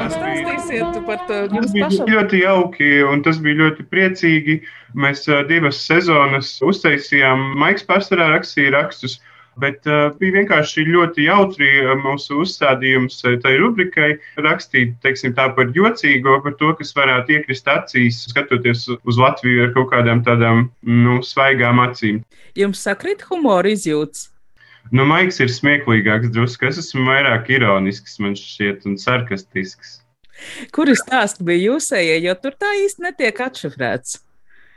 Pastāstīsiet 0.00 0.98
par 1.06 1.22
to 1.28 1.38
Tas 1.44 1.54
jums 1.54 1.70
bija 1.76 1.86
pašam. 1.92 2.10
ļoti 2.10 2.40
jauki 2.42 2.90
un 3.06 3.22
tas 3.22 3.38
bija 3.44 3.60
ļoti 3.60 3.86
priecīgi. 3.94 4.58
Mēs 4.98 5.22
divas 5.46 5.78
sezonas 5.86 6.56
uztaisījām. 6.66 7.46
Maiks 7.62 7.86
pārsvarā 7.86 8.32
rakstīja 8.34 8.74
rakstus, 8.74 9.20
bet 9.60 9.86
uh, 9.88 10.10
bija 10.20 10.38
vienkārši 10.40 10.86
ļoti 10.88 11.28
jautri 11.28 11.70
uh, 11.82 11.94
mūsu 12.00 12.40
uzstādījums 12.44 13.20
uh, 13.24 13.36
tai 13.42 13.56
rubrikai 13.60 14.10
rakstīt, 14.44 14.96
teiksim, 15.04 15.34
tā 15.36 15.48
par 15.56 15.72
jocīgo, 15.76 16.40
par 16.44 16.56
to, 16.60 16.74
kas 16.78 16.94
varētu 16.96 17.38
iekrist 17.38 17.70
acīs, 17.70 18.24
skatoties 18.32 18.86
uz 18.96 19.20
Latviju 19.20 19.68
ar 19.68 19.74
kaut 19.76 19.90
kādām 19.94 20.24
tādām, 20.26 20.68
nu, 20.82 21.20
svaigām 21.26 21.82
acīm. 21.84 22.22
Jums 22.58 22.84
sakrit 22.86 23.24
humora 23.30 23.72
izjūts. 23.74 24.30
Nu, 24.92 25.06
Maiks 25.08 25.40
ir 25.40 25.48
smieklīgāks 25.48 26.32
drusku, 26.34 26.68
es 26.68 26.78
esmu 26.82 27.06
vairāk 27.08 27.48
ironisks, 27.54 28.18
man 28.20 28.36
šķiet, 28.36 28.84
un 28.88 28.98
sarkastisks. 29.00 30.00
Kuri 30.74 30.96
stāsti 30.98 31.46
bija 31.46 31.70
jūsējie, 31.70 32.18
jo 32.26 32.34
tur 32.42 32.56
tā 32.58 32.74
īsti 32.82 33.06
netiek 33.06 33.40
atšifrēts. 33.46 34.18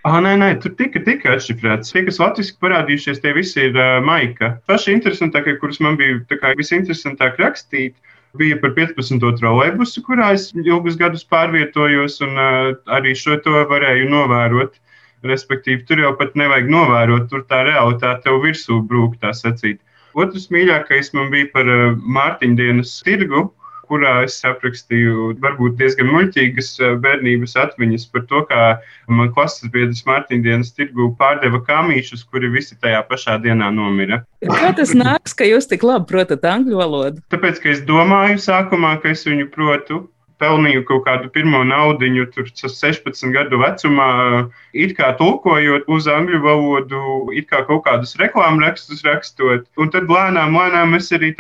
Ah, 0.08 0.22
nē, 0.24 0.38
nē, 0.40 0.48
tur 0.64 0.72
tika, 0.80 1.02
tika 1.04 1.34
atšifrēts. 1.36 1.92
Tie, 1.92 2.02
kas 2.08 2.20
latviešu 2.22 2.54
parādījušies, 2.64 3.18
tie 3.20 3.34
visi 3.36 3.66
ir 3.66 3.74
uh, 3.76 3.98
maika. 4.06 4.54
Paši 4.70 4.94
interesantākie, 4.96 5.58
kurus 5.60 5.82
man 5.84 5.98
bija 6.00 6.22
visinteresantāk 6.56 7.36
rakstīt, 7.42 7.98
bija 8.40 8.56
par 8.62 8.72
15. 8.78 9.26
trolēbusu, 9.42 10.06
kurā 10.06 10.30
es 10.38 10.46
ilgus 10.56 10.96
gadus 11.02 11.28
pārvietojos, 11.28 12.22
un 12.24 12.40
uh, 12.40 12.70
arī 13.00 13.18
šo 13.20 13.36
to 13.44 13.66
varēju 13.74 14.08
novērot. 14.14 14.80
Respektīvi, 15.28 15.84
tur 15.90 16.06
jau 16.06 16.14
pat 16.16 16.40
nevajag 16.40 16.72
novērot, 16.72 17.28
tur 17.34 17.44
tā 17.52 17.66
realitāte 17.68 18.30
tev 18.30 18.40
virsū 18.46 18.80
brūk, 18.88 19.20
tā 19.20 19.36
sacīt. 19.36 19.82
Otrs 20.16 20.48
mīļākais 20.56 21.12
man 21.20 21.34
bija 21.36 21.52
par 21.52 21.68
uh, 21.68 22.00
Mārtiņdienas 22.00 22.96
tirgu, 23.04 23.50
kurā 23.90 24.14
es 24.26 24.38
aprakstīju 24.48 25.32
varbūt 25.44 25.78
diezgan 25.80 26.10
muļķīgas 26.14 26.72
uh, 26.82 26.96
bērnības 27.04 27.56
atmiņas 27.64 28.08
par 28.14 28.26
to, 28.30 28.44
kā 28.50 28.66
man 29.20 29.32
klases 29.36 29.72
biedrs 29.74 30.04
Mārtiņdienas 30.08 30.74
tirgu 30.78 31.10
pārdeva 31.20 31.62
kamīšus, 31.68 32.26
kuri 32.32 32.52
visi 32.54 32.78
tajā 32.82 33.02
pašā 33.10 33.40
dienā 33.44 33.72
nomira. 33.74 34.22
Kā 34.46 34.74
tas 34.78 34.94
nāks, 34.98 35.36
ka 35.38 35.48
jūs 35.48 35.70
tik 35.72 35.88
labi 35.88 36.10
protat 36.12 36.46
angļu 36.48 36.78
valodu? 36.82 37.24
Tāpēc, 37.34 37.64
ka 37.64 37.74
es 37.74 37.82
domāju 37.88 38.40
sākumā, 38.44 38.98
ka 39.04 39.16
es 39.16 39.26
viņu 39.28 39.50
protu, 39.54 40.06
pelnīju 40.42 40.84
kaut 40.88 41.06
kādu 41.08 41.32
pirmo 41.34 41.64
naudu, 41.66 42.10
tur 42.34 42.50
16 42.50 43.34
gadu 43.34 43.60
vecumā, 43.62 44.10
it 44.74 44.96
kā 44.98 45.14
tulkojot 45.20 45.90
uz 45.90 46.08
angļu 46.12 46.42
valodu, 46.44 47.04
it 47.34 47.50
kā 47.50 47.64
kaut 47.70 47.86
kādus 47.88 48.16
reklāmrakstus 48.22 49.04
rakstot. 49.08 49.66
Un 49.78 49.94
tad 49.94 50.10
lēnām, 50.12 50.58
lēnām 50.58 50.98
es 50.98 51.12
arī 51.12 51.34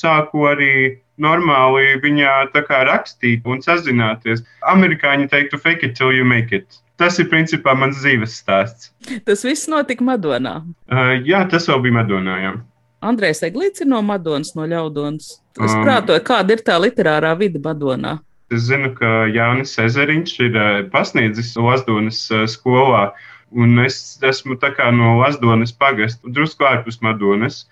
sāku 0.00 0.46
arī 0.46 1.00
normāli 1.22 1.98
viņā 2.02 2.36
kā 2.66 2.84
rakstīt 2.88 3.46
un 3.46 3.62
sazināties. 3.64 4.44
Amerikāņi 4.72 5.28
teiktu, 5.30 5.60
fake 5.60 5.86
it 5.90 5.96
till 5.96 6.12
you 6.12 6.24
make 6.24 6.52
it. 6.56 6.80
Tas 7.00 7.16
ir 7.18 7.30
principā 7.30 7.72
mans 7.78 8.02
dzīves 8.02 8.34
stāsts. 8.42 8.90
Tas 9.24 9.44
viss 9.46 9.70
notika 9.72 10.04
Madonā. 10.04 10.58
Uh, 10.90 11.14
jā, 11.24 11.46
tas 11.48 11.68
vēl 11.70 11.86
bija 11.86 11.96
Madonā. 12.02 12.34
Jā. 12.42 12.56
Andrēs 13.00 13.40
Eglīts 13.46 13.80
ir 13.80 13.88
no 13.88 14.02
Madonas, 14.04 14.52
no 14.56 14.66
Ļaudonas. 14.68 15.30
Es 15.56 15.72
Um. 15.72 15.84
prātoju, 15.86 16.20
kāda 16.24 16.52
ir 16.52 16.64
tā 16.66 16.76
literārā 16.76 17.32
vide 17.38 17.60
Madonā. 17.64 18.18
Es 18.52 18.66
zinu, 18.66 18.92
ka 18.98 19.26
Jānis 19.30 19.78
Ezeriņš 19.78 20.32
ir 20.44 20.56
eh, 20.58 20.82
pasniedzis 20.92 21.54
Lazdonas 21.56 22.18
eh, 22.34 22.46
skolā, 22.50 23.12
un 23.50 23.78
es 23.78 24.18
esmu 24.22 24.58
no 24.92 25.20
Lazdonas 25.20 25.72
pagasta, 25.72 26.28
drusku 26.28 26.64
ārpus 26.64 27.00
Madonas. 27.00 27.66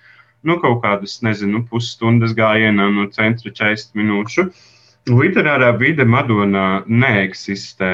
Nu, 0.47 0.59
kaut 0.63 0.83
kādas, 0.85 1.19
nezinu, 1.27 1.65
pusstundas 1.67 2.35
gājienā 2.39 2.87
no 2.95 3.09
centra 3.15 3.51
40 3.51 3.97
minūšu. 3.99 4.49
Literārā 5.09 5.73
vide 5.81 6.05
Madonā 6.07 6.85
neeksistē, 6.87 7.93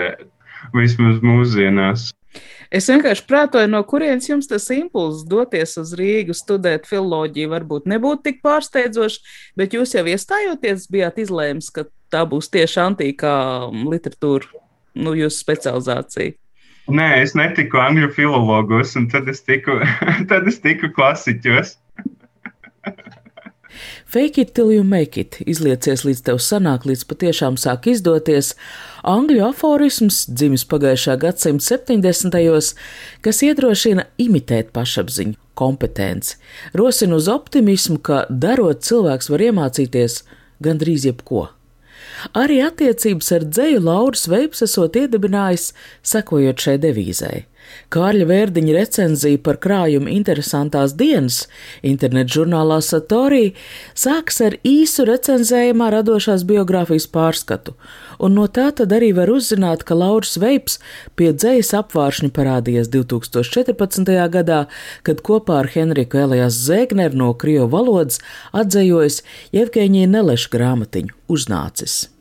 vismaz 0.74 1.22
mūsdienās. 1.24 2.10
Es 2.74 2.88
vienkārši 2.90 3.22
prātoju, 3.28 3.68
no 3.70 3.80
kurienes 3.86 4.26
jums 4.26 4.48
tas 4.50 4.66
impulss 4.74 5.22
doties 5.30 5.76
uz 5.78 5.92
Rīgu, 5.98 6.34
studēt 6.34 6.88
filoloģiju, 6.90 7.52
varbūt 7.52 7.86
nebūtu 7.90 8.24
tik 8.26 8.40
pārsteidzoši, 8.44 9.20
bet 9.60 9.76
jūs 9.76 9.94
jau 9.94 10.02
iestājoties 10.10 10.88
bijāt 10.90 11.20
izlēmis, 11.22 11.70
ka 11.70 11.86
tā 12.10 12.24
būs 12.26 12.50
tieši 12.50 12.80
antīkā 12.88 13.34
literatūra, 13.70 14.50
nu, 14.98 15.14
jūsu 15.14 15.38
specializācija. 15.38 16.34
Nē, 16.90 17.06
es 17.22 17.32
netiku 17.38 17.78
angļu 17.80 18.10
filologos, 18.12 18.92
un 18.98 19.06
tad 19.12 19.30
es 19.32 19.40
tiku, 19.46 19.78
tad 20.30 20.50
es 20.50 20.58
tiku 20.64 20.90
klasiķos. 20.92 21.78
Fake 24.06 24.38
it 24.38 24.54
till 24.54 24.72
you 24.72 24.84
make 24.84 25.20
it, 25.20 25.38
izliecies 25.46 26.04
līdz 26.06 26.22
tev 26.28 26.40
sanāk, 26.42 26.86
līdz 26.88 27.04
patiešām 27.10 27.58
sāk 27.60 27.88
izdoties. 27.90 28.52
Angļu 29.04 29.42
aforisms 29.48 30.24
dzimis 30.30 30.66
pagājušā 30.70 31.16
gadsimta 31.22 31.64
70. 31.76 32.74
kas 33.24 33.42
iedrošina 33.46 34.06
imitēt 34.18 34.72
pašapziņu, 34.76 35.36
kompetenci, 35.54 36.38
rosina 36.74 37.18
uz 37.18 37.28
optimismu, 37.30 37.98
ka 37.98 38.24
darot 38.30 38.82
cilvēks 38.86 39.30
var 39.30 39.48
iemācīties 39.50 40.22
gandrīz 40.64 41.08
jebko. 41.10 41.48
Arī 42.36 42.60
attiecības 42.64 43.32
ar 43.36 43.44
dzēju 43.48 43.82
Lauris 43.84 44.28
Veips 44.30 44.62
esot 44.64 44.96
iedibinājis, 44.96 45.72
sekojot 46.06 46.62
šai 46.66 46.78
devīzei. 46.82 47.44
Kārļa 47.94 48.26
Vērdiņa 48.28 48.76
recenzija 48.76 49.40
par 49.44 49.58
krājumu 49.62 50.10
interesantās 50.12 50.94
dienas 50.98 51.44
internetu 51.82 52.40
žurnālā 52.40 52.80
Satorī 52.84 53.54
sāks 53.98 54.40
ar 54.44 54.56
īsu 54.66 55.06
recenzējumā 55.08 55.90
radošās 55.94 56.46
biogrāfijas 56.48 57.08
pārskatu, 57.14 57.76
un 58.18 58.38
no 58.38 58.46
tā 58.48 58.70
tad 58.76 58.94
arī 58.96 59.12
var 59.16 59.32
uzzināt, 59.32 59.84
ka 59.86 59.98
Lauris 59.98 60.38
Veips 60.40 60.78
pie 61.18 61.32
dzējas 61.32 61.74
apvāršņa 61.80 62.32
parādījies 62.34 62.90
2014. 62.94 64.14
gadā, 64.38 64.64
kad 65.02 65.22
kopā 65.26 65.62
ar 65.64 65.70
Henriku 65.74 66.22
Elijas 66.24 66.58
Zēgneru 66.66 67.24
no 67.24 67.30
Krievu 67.34 67.70
valodas 67.74 68.22
atzējojas 68.56 69.22
Jevgeņija 69.54 70.10
Neleša 70.16 70.52
grāmatiņu 70.56 71.16
Uznācis. 71.30 72.13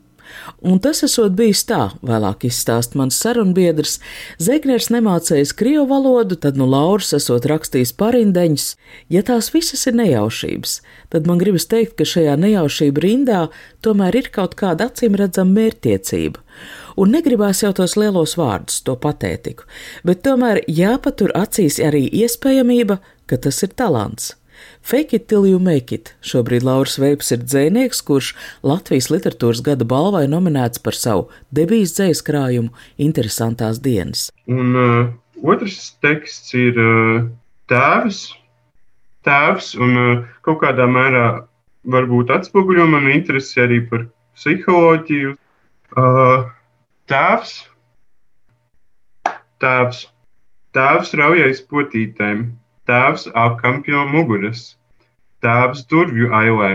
Un 0.64 0.80
tas 0.82 1.02
esot 1.06 1.34
bijis 1.36 1.64
tā, 1.68 1.90
vēlāk 2.04 2.46
izstāst 2.48 2.96
mans 2.98 3.16
sarunbiedrs. 3.20 3.98
Zegners 4.42 4.90
nemācējis 4.94 5.54
krievu 5.56 5.86
valodu, 5.90 6.38
tad 6.40 6.58
nu 6.60 6.66
Lauris 6.70 7.12
esot 7.16 7.46
rakstījis 7.50 7.94
parindeņus. 8.00 8.68
Ja 9.12 9.24
tās 9.26 9.50
visas 9.54 9.86
ir 9.90 9.98
nejaušības, 10.00 10.78
tad 11.14 11.28
man 11.30 11.42
gribas 11.42 11.68
teikt, 11.70 11.96
ka 11.98 12.08
šajā 12.08 12.36
nejaušību 12.40 13.04
rindā 13.04 13.42
tomēr 13.84 14.20
ir 14.22 14.30
kaut 14.34 14.56
kāda 14.60 14.90
acīm 14.90 15.18
redzama 15.20 15.58
mērķtiecība. 15.58 16.40
Un 17.00 17.10
negribās 17.10 17.64
jau 17.64 17.72
tos 17.74 17.96
lielos 17.98 18.36
vārdus, 18.38 18.78
to 18.86 18.94
patētiku, 18.94 19.66
bet 20.06 20.22
tomēr 20.26 20.62
jāpatur 20.70 21.34
acīs 21.34 21.80
arī 21.82 22.06
iespējamība, 22.22 23.00
ka 23.26 23.40
tas 23.42 23.62
ir 23.66 23.74
talants. 23.74 24.34
Fake 24.84 25.14
it 25.14 25.28
till 25.28 25.46
you 25.48 25.58
make 25.58 25.94
it. 25.96 26.10
Šobrīd 26.20 26.60
Lauris 26.66 26.98
Veips 27.00 27.30
ir 27.32 27.40
dzēnieks, 27.40 28.02
kurš 28.04 28.34
Latvijas 28.60 29.06
literatūras 29.08 29.62
gada 29.64 29.86
balvai 29.88 30.26
nominēts 30.28 30.82
par 30.84 30.92
savu 30.92 31.30
debijas 31.56 31.94
dzējas 31.96 32.20
krājumu 32.26 32.68
Interesantās 33.00 33.80
dienas. 33.80 34.26
Un 34.44 34.76
uh, 34.76 35.06
otrs 35.40 35.94
teksts 36.04 36.52
ir 36.60 36.76
uh, 36.76 37.24
tēvs, 37.72 38.18
tēvs, 39.24 39.70
un 39.80 39.96
uh, 40.02 40.26
kaut 40.44 40.60
kādā 40.66 40.84
mērā 40.84 41.24
varbūt 41.88 42.34
atspoguļo 42.36 42.84
manu 42.92 43.14
interesi 43.14 43.62
arī 43.64 43.80
par 43.88 44.04
psiholoģiju. 44.36 45.32
Uh, 45.96 46.44
tēvs, 47.08 47.54
tēvs, 49.64 50.04
tēvs 50.76 51.16
raujais 51.22 51.64
potītēm, 51.72 52.44
tēvs 52.88 53.28
apkampjo 53.32 54.04
muguras, 54.10 54.74
tēvs 55.44 55.84
durvju 55.90 56.30
ailē, 56.36 56.72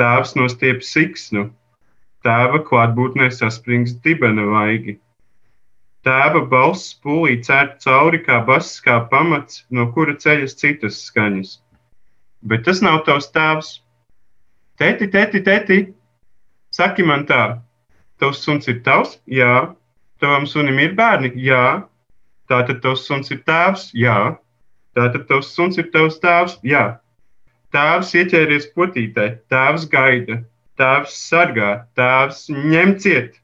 tēvs 0.00 0.34
nostiep 0.38 0.80
siksnu, 0.84 1.48
tēva 2.26 2.62
klātbūtnē 2.68 3.28
saspringts 3.34 3.96
dibena 4.04 4.46
vaigi. 4.52 4.98
Tēva 6.06 6.44
balss 6.48 6.94
pūlī 7.04 7.38
cērt 7.44 7.80
cauri 7.84 8.22
kā 8.24 8.38
bass, 8.46 8.78
kā 8.80 9.00
pamats, 9.10 9.64
no 9.70 9.88
kura 9.92 10.14
ceļas 10.16 10.56
citas 10.56 11.00
skaņas. 11.08 11.58
Bet 12.48 12.64
tas 12.64 12.80
nav 12.84 13.02
tavs 13.08 13.28
tēvs. 13.34 13.72
Tēti, 14.78 15.08
tēti, 15.10 15.42
tēti, 15.42 15.78
saki 16.70 17.02
man 17.02 17.26
tā, 17.26 17.58
tavs 18.22 18.44
suns 18.44 18.70
ir 18.70 18.78
tavs? 18.86 19.18
Jā. 19.26 19.74
Tavam 20.22 20.46
sunim 20.50 20.78
ir 20.82 20.94
bērni? 20.98 21.32
Jā. 21.42 21.82
Tātad 22.50 22.80
tavs 22.82 23.04
suns 23.06 23.32
ir 23.34 23.42
tēvs? 23.46 23.90
Jā. 23.98 24.38
Tātad 24.96 25.26
tavs 25.28 25.50
suns 25.54 25.78
ir 25.80 25.90
tavs 25.94 26.16
tēvs? 26.22 26.56
Jā. 26.66 26.84
Tēvs 27.74 28.14
ieķēries 28.16 28.70
potītē, 28.76 29.26
tēvs 29.52 29.84
gaida, 29.92 30.38
tēvs 30.80 31.18
sargā, 31.28 31.72
tēvs 31.98 32.46
ņem 32.54 32.94
ciet. 33.02 33.36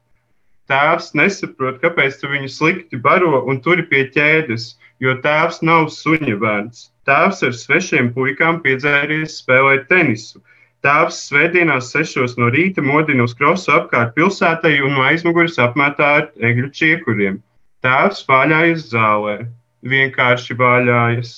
Tēvs 0.71 1.11
nesaprot, 1.13 1.77
kāpēc 1.83 2.17
tu 2.21 2.31
viņu 2.31 2.49
slikti 2.49 2.97
baro 2.97 3.43
un 3.45 3.61
turi 3.61 3.85
pie 3.91 4.07
ķēdes, 4.15 4.71
jo 5.03 5.13
tēvs 5.21 5.61
nav 5.69 5.91
suņa 5.93 6.37
bērns. 6.41 6.87
Tēvs 7.05 7.43
ar 7.45 7.53
svešiem 7.53 8.09
puikām 8.15 8.63
piedzēries 8.63 9.37
spēlēt 9.43 9.85
tenisu. 9.91 10.41
Tēvs 10.85 11.19
svētdienās 11.27 11.91
sešos 11.93 12.35
no 12.41 12.49
rīta 12.53 12.81
modina 12.85 13.25
uz 13.25 13.33
krosu 13.37 13.71
apkārt 13.73 14.15
pilsētai 14.17 14.79
un 14.85 14.97
no 14.97 15.05
aizmugures 15.05 15.59
apmetā 15.61 16.09
ar 16.21 16.25
egļu 16.49 16.71
čiekuriem. 16.79 17.39
Tēvs 17.85 18.25
vāļājas 18.25 18.89
zālē, 18.89 19.37
vienkārši 19.85 20.57
vāļājas. 20.59 21.35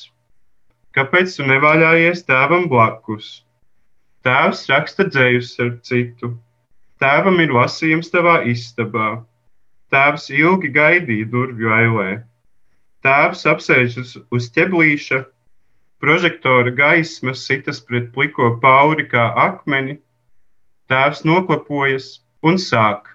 Kāpēc 0.95 1.35
tu 1.37 1.45
nevāļājies 1.45 2.23
tēvam 2.25 2.67
blakus? 2.71 3.43
Tēvs 4.25 4.65
raksta 4.71 5.05
dzējus 5.07 5.51
ar 5.63 5.73
citu. 5.87 6.31
Tēvam 7.01 7.37
ir 7.43 7.53
lasījums 7.53 8.09
tavā 8.13 8.39
istabā. 8.49 9.21
Tēvs 9.93 10.31
ilgi 10.33 10.71
gaidīja 10.73 11.29
durvju 11.31 11.73
ailē. 11.75 12.09
Tēvs 13.05 13.45
apsēžas 13.51 14.15
uz 14.33 14.49
ķeblīša, 14.55 15.21
prožektora 16.01 16.73
gaismas 16.75 17.45
sitas 17.45 17.79
pret 17.85 18.09
pliko 18.15 18.55
pauri 18.63 19.05
kā 19.11 19.29
akmeni. 19.45 19.99
Tēvs 20.91 21.23
noklapojas 21.27 22.09
un 22.41 22.57
sāk. 22.59 23.13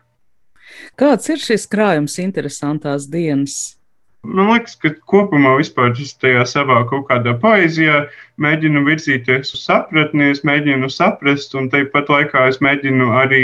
Kāds 0.97 1.29
ir 1.33 1.41
šis 1.43 1.67
krājums 1.69 2.19
interesantās 2.23 3.09
dienas? 3.11 3.82
Man 4.23 4.52
liekas, 4.52 4.76
ka 4.79 4.93
kopumā 5.11 5.57
vispār 5.59 5.91
tajā 5.99 6.45
savā 6.47 6.76
kaut 6.91 7.09
kādā 7.09 7.33
poezijā 7.43 8.05
mēģinu 8.45 8.85
virzīties 8.87 9.50
uz 9.57 9.64
sapratni, 9.67 10.29
es 10.31 10.45
mēģinu 10.47 10.91
saprast, 10.95 11.57
un 11.59 11.67
tāpat 11.73 12.12
laikā 12.14 12.45
es 12.52 12.61
mēģinu 12.62 13.09
arī 13.19 13.43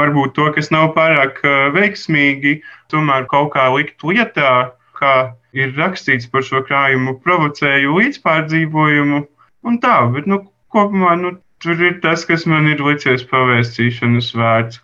varbūt 0.00 0.34
to, 0.34 0.48
kas 0.56 0.72
nav 0.74 0.90
pārāk 0.96 1.38
veiksmīgi, 1.76 2.56
tomēr 2.90 3.28
kaut 3.30 3.52
kā 3.54 3.68
likt 3.76 4.02
lietā, 4.02 4.74
kā 4.98 5.14
ir 5.54 5.78
rakstīts 5.78 6.26
par 6.32 6.42
šo 6.46 6.64
krājumu, 6.66 7.14
provocēju 7.22 7.94
līdzpārdzīvojumu 8.00 9.22
un 9.70 9.78
tā, 9.84 9.96
bet 10.14 10.26
nu, 10.26 10.42
kopumā 10.74 11.14
nu, 11.22 11.36
tur 11.62 11.86
ir 11.86 12.00
tas, 12.02 12.26
kas 12.26 12.46
man 12.50 12.66
ir 12.72 12.82
licies 12.82 13.22
pavēstīšanas 13.30 14.34
vērts. 14.34 14.82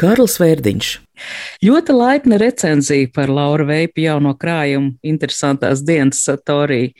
Kārls 0.00 0.36
Vērdiņš. 0.42 0.92
Ļoti 1.64 1.96
laipna 1.96 2.36
recenzija 2.40 3.08
par 3.14 3.32
Laura 3.32 3.64
Veipa 3.68 4.02
jauno 4.04 4.34
krājumu 4.36 4.96
interesantās 5.06 5.82
dienas 5.86 6.20
satorī. 6.26 6.92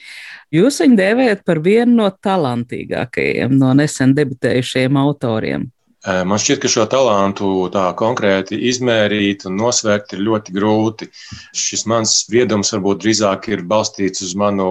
Jūs 0.55 0.81
viņu 0.81 0.97
dēvējat 1.01 1.45
par 1.45 1.61
vienu 1.61 2.01
no 2.01 2.11
talantīgākajiem 2.25 3.57
no 3.61 3.73
nesen 3.77 4.15
debitējušiem 4.17 4.97
autoriem. 5.01 5.71
Man 6.07 6.39
šķiet, 6.39 6.61
ka 6.63 6.69
šo 6.71 6.85
talantu 6.87 7.49
tā 7.75 7.89
konkrēti 7.99 8.61
izmērīt 8.71 9.43
un 9.49 9.57
nosvērt 9.59 10.15
ir 10.15 10.23
ļoti 10.23 10.55
grūti. 10.55 11.09
Šis 11.51 11.83
mans 11.91 12.13
spriedums 12.21 12.71
varbūt 12.77 13.01
drīzāk 13.03 13.49
ir 13.51 13.65
balstīts 13.67 14.23
uz 14.23 14.37
manu 14.39 14.69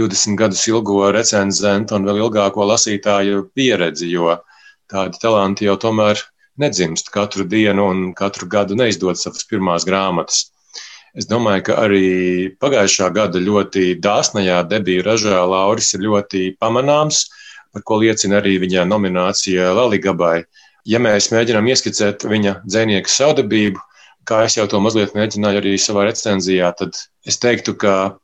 20 0.00 0.38
gadus 0.40 0.64
ilgo 0.72 1.10
recenzentu 1.12 1.98
un 1.98 2.08
vēl 2.08 2.22
ilgāko 2.24 2.64
lasītāju 2.72 3.50
pieredzi, 3.52 4.08
jo 4.14 4.38
tādi 4.88 5.20
talanti 5.20 5.68
jau 5.68 5.76
tomēr 5.76 6.24
nedzimst 6.58 7.10
katru 7.12 7.44
dienu 7.48 7.86
un 7.90 8.02
katru 8.16 8.48
gadu 8.48 8.76
neizdod 8.78 9.20
savas 9.20 9.46
pirmās 9.48 9.86
grāmatas. 9.88 10.48
Es 11.12 11.28
domāju, 11.28 11.66
ka 11.68 11.76
arī 11.82 12.06
pagājušā 12.62 13.10
gada 13.12 13.40
ļoti 13.40 13.98
dāsnajā 14.00 14.62
debiju 14.68 15.04
ražā 15.04 15.42
Lauris 15.44 15.92
ir 15.92 16.06
ļoti 16.06 16.44
pamanāms, 16.60 17.26
par 17.72 17.84
ko 17.88 18.00
liecina 18.00 18.40
arī 18.40 18.56
viņa 18.62 18.86
nominācija 18.88 19.72
Laligabai. 19.76 20.44
Ja 20.88 20.98
mēs 20.98 21.28
mēģinām 21.32 21.68
ieskicēt 21.68 22.24
viņa 22.28 22.62
dzinieku 22.64 23.12
saudabību, 23.12 23.80
kā 24.28 24.44
es 24.46 24.56
jau 24.56 24.66
to 24.70 24.80
mazliet 24.80 25.14
mēģināju 25.16 25.60
arī 25.60 25.76
savā 25.78 26.08
recenzijā, 26.08 26.72
tad 26.78 26.96
es 27.28 27.38
teiktu, 27.42 27.76
ka 27.76 28.16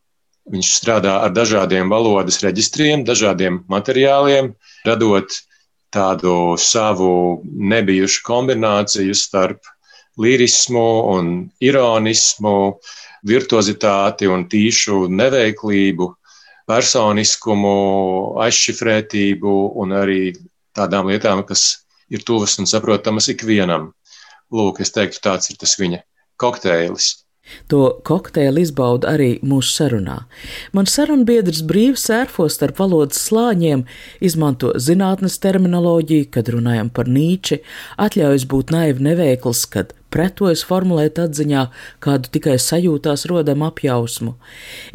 viņš 0.49 0.73
strādā 0.81 1.19
ar 1.27 1.35
dažādiem 1.37 1.93
valodas 1.93 2.41
reģistriem, 2.45 3.05
dažādiem 3.05 3.63
materiāliem, 3.69 4.55
radot 4.89 5.41
tādu 5.95 6.57
savu 6.61 7.43
nebijušu 7.45 8.23
kombināciju 8.27 9.17
starp 9.17 9.69
lirismu 10.19 10.87
un 11.15 11.33
ironismu, 11.63 12.57
virtuozitāti 13.29 14.29
un 14.31 14.47
tīšu 14.51 15.07
neveiklību, 15.11 16.09
personiskumu, 16.69 17.77
aizšifrētību 18.45 19.55
un 19.83 19.95
arī 19.97 20.23
tādām 20.77 21.09
lietām, 21.11 21.45
kas 21.47 21.85
ir 22.13 22.25
tuvas 22.27 22.59
un 22.61 22.69
saprotamas 22.69 23.31
ikvienam. 23.33 23.93
Lūk, 24.53 24.83
es 24.85 24.93
teiktu, 24.93 25.21
tāds 25.25 25.51
ir 25.53 25.59
tas 25.61 25.75
viņa 25.81 26.03
kokteilis. 26.41 27.28
To 27.73 27.99
kokteili 28.07 28.63
izbauda 28.67 29.13
arī 29.15 29.31
mūsu 29.43 29.75
sarunā. 29.81 30.19
Mans 30.77 30.95
sarunbiedrs 30.97 31.63
brīvi 31.69 31.99
sērfo 32.01 32.49
starp 32.53 32.81
valodas 32.83 33.21
slāņiem, 33.29 33.85
izmanto 34.25 34.73
zinātnes 34.77 35.39
terminoloģiju, 35.43 36.31
kad 36.35 36.51
runājam 36.55 36.91
par 36.95 37.11
nīči, 37.11 37.63
atļaujas 38.01 38.49
būt 38.49 38.75
naivi 38.75 39.09
neveikls, 39.11 39.67
kad 39.73 39.98
pretojas 40.15 40.65
formulēt 40.67 41.19
atziņā 41.23 41.65
kādu 42.05 42.31
tikai 42.35 42.57
sajūtās 42.63 43.27
rodam 43.31 43.65
apjausmu. 43.67 44.35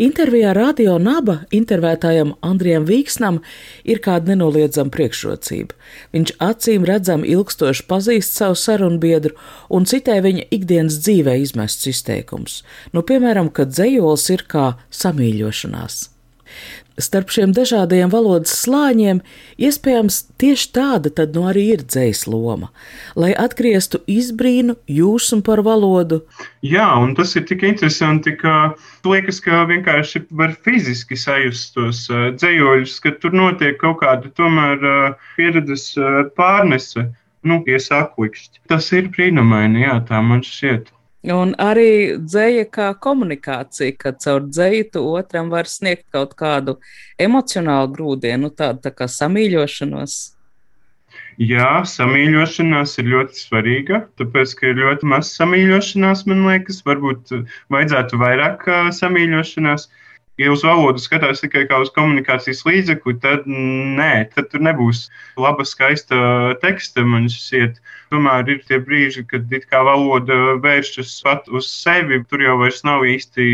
Intervijā 0.02 0.54
Radio 0.58 0.98
Naba 1.02 1.42
intervētājam 1.54 2.36
Andrijam 2.46 2.88
Vīksnam 2.90 3.42
ir 3.84 4.02
kāda 4.04 4.34
nenoliedzama 4.34 4.94
priekšrocība. 4.94 5.76
Viņš 6.16 6.36
acīm 6.44 6.88
redzam 6.90 7.26
ilgstoši 7.28 7.88
pazīst 7.90 8.40
savu 8.40 8.58
sarunbiedru 8.60 9.38
un 9.70 9.90
citē 9.90 10.20
viņa 10.26 10.48
ikdienas 10.54 11.02
dzīvē 11.04 11.38
izmests 11.42 11.90
izteikums. 11.92 12.62
Nu, 12.94 13.06
piemēram, 13.06 13.52
kad 13.54 13.74
dzējols 13.74 14.30
ir 14.34 14.48
kā 14.50 14.74
samīļošanās. 15.04 16.13
Starp 17.02 17.32
šiem 17.34 17.56
dažādajiem 17.58 18.12
valodas 18.14 18.54
slāņiem 18.60 19.24
iespējams 19.58 20.20
tieši 20.38 20.68
tāda 20.76 21.10
tad 21.18 21.34
nu 21.34 21.48
arī 21.50 21.64
ir 21.74 21.82
dzējas 21.90 22.28
loma, 22.30 22.70
lai 23.18 23.32
atgrieztu 23.34 24.04
izbrīnu 24.06 24.76
jūsmu 24.86 25.42
par 25.48 25.64
valodu. 25.66 26.22
Jā, 26.62 26.92
un 27.02 27.16
tas 27.18 27.34
ir 27.34 27.48
tik 27.50 27.66
interesanti, 27.66 28.36
ka 28.38 28.76
liekas, 29.10 29.42
ka 29.42 29.64
vienkārši 29.72 30.26
var 30.38 30.54
fiziski 30.66 31.18
sajust 31.18 31.74
tos 31.74 32.06
dzējoļus, 32.14 33.00
ka 33.02 33.18
tur 33.24 33.34
notiek 33.42 33.80
kaut 33.82 34.04
kāda 34.06 34.30
tomēr 34.38 35.18
pieredzes 35.34 35.96
pārnese, 36.38 37.10
nu, 37.42 37.64
iesāklikšķi. 37.66 38.68
Tas 38.70 38.94
ir 38.94 39.10
brīnumaini, 39.16 39.88
jā, 39.88 39.98
tā 40.08 40.22
man 40.22 40.46
šķiet. 40.46 40.94
Un 41.32 41.54
arī 41.56 42.20
dzēja 42.20 42.66
kā 42.68 42.90
komunikācija, 43.00 43.96
ka 43.96 44.12
caur 44.20 44.44
dzēju 44.44 44.90
tu 44.92 45.04
otram 45.16 45.48
var 45.54 45.70
sniegt 45.72 46.10
kaut 46.12 46.34
kādu 46.36 46.76
emocionālu 47.16 47.94
grūdienu, 47.96 48.50
nu, 48.50 48.52
tādu 48.52 48.84
tā 48.84 48.92
kā 48.92 49.08
samīļošanos. 49.08 50.18
Jā, 51.40 51.72
samīļošanās 51.88 52.98
ir 53.00 53.08
ļoti 53.14 53.40
svarīga, 53.40 54.02
tāpēc, 54.20 54.52
ka 54.60 54.68
ir 54.74 54.82
ļoti 54.84 55.08
maz 55.16 55.32
samīļošanās, 55.40 56.26
man 56.28 56.44
liekas, 56.50 56.84
varbūt 56.86 57.32
vajadzētu 57.72 58.20
vairāk 58.20 58.68
samīļošanās. 59.00 59.88
Uh, 59.88 60.00
Ja 60.42 60.50
uz 60.50 60.64
valodu 60.66 60.98
skatās 60.98 61.44
tikai 61.44 61.68
kā 61.70 61.78
uz 61.84 61.92
komunikācijas 61.94 62.64
līdzekli, 62.66 63.20
tad 63.22 63.44
nē, 63.46 64.32
tad 64.34 64.48
tur 64.50 64.64
nebūs 64.66 65.04
laba, 65.38 65.62
skaista 65.62 66.18
teksta. 66.64 67.04
Man 67.06 67.28
šķiet, 67.30 67.78
tomēr 68.10 68.50
ir 68.50 68.64
tie 68.66 68.80
brīži, 68.82 69.22
kad 69.30 69.54
it 69.54 69.68
kā 69.70 69.84
valoda 69.86 70.58
vēršas 70.64 71.14
pat 71.28 71.52
uz 71.54 71.70
sevi. 71.70 72.24
Tur 72.32 72.42
jau 72.42 72.58
vairs 72.64 72.82
nav 72.82 73.06
īsti 73.06 73.46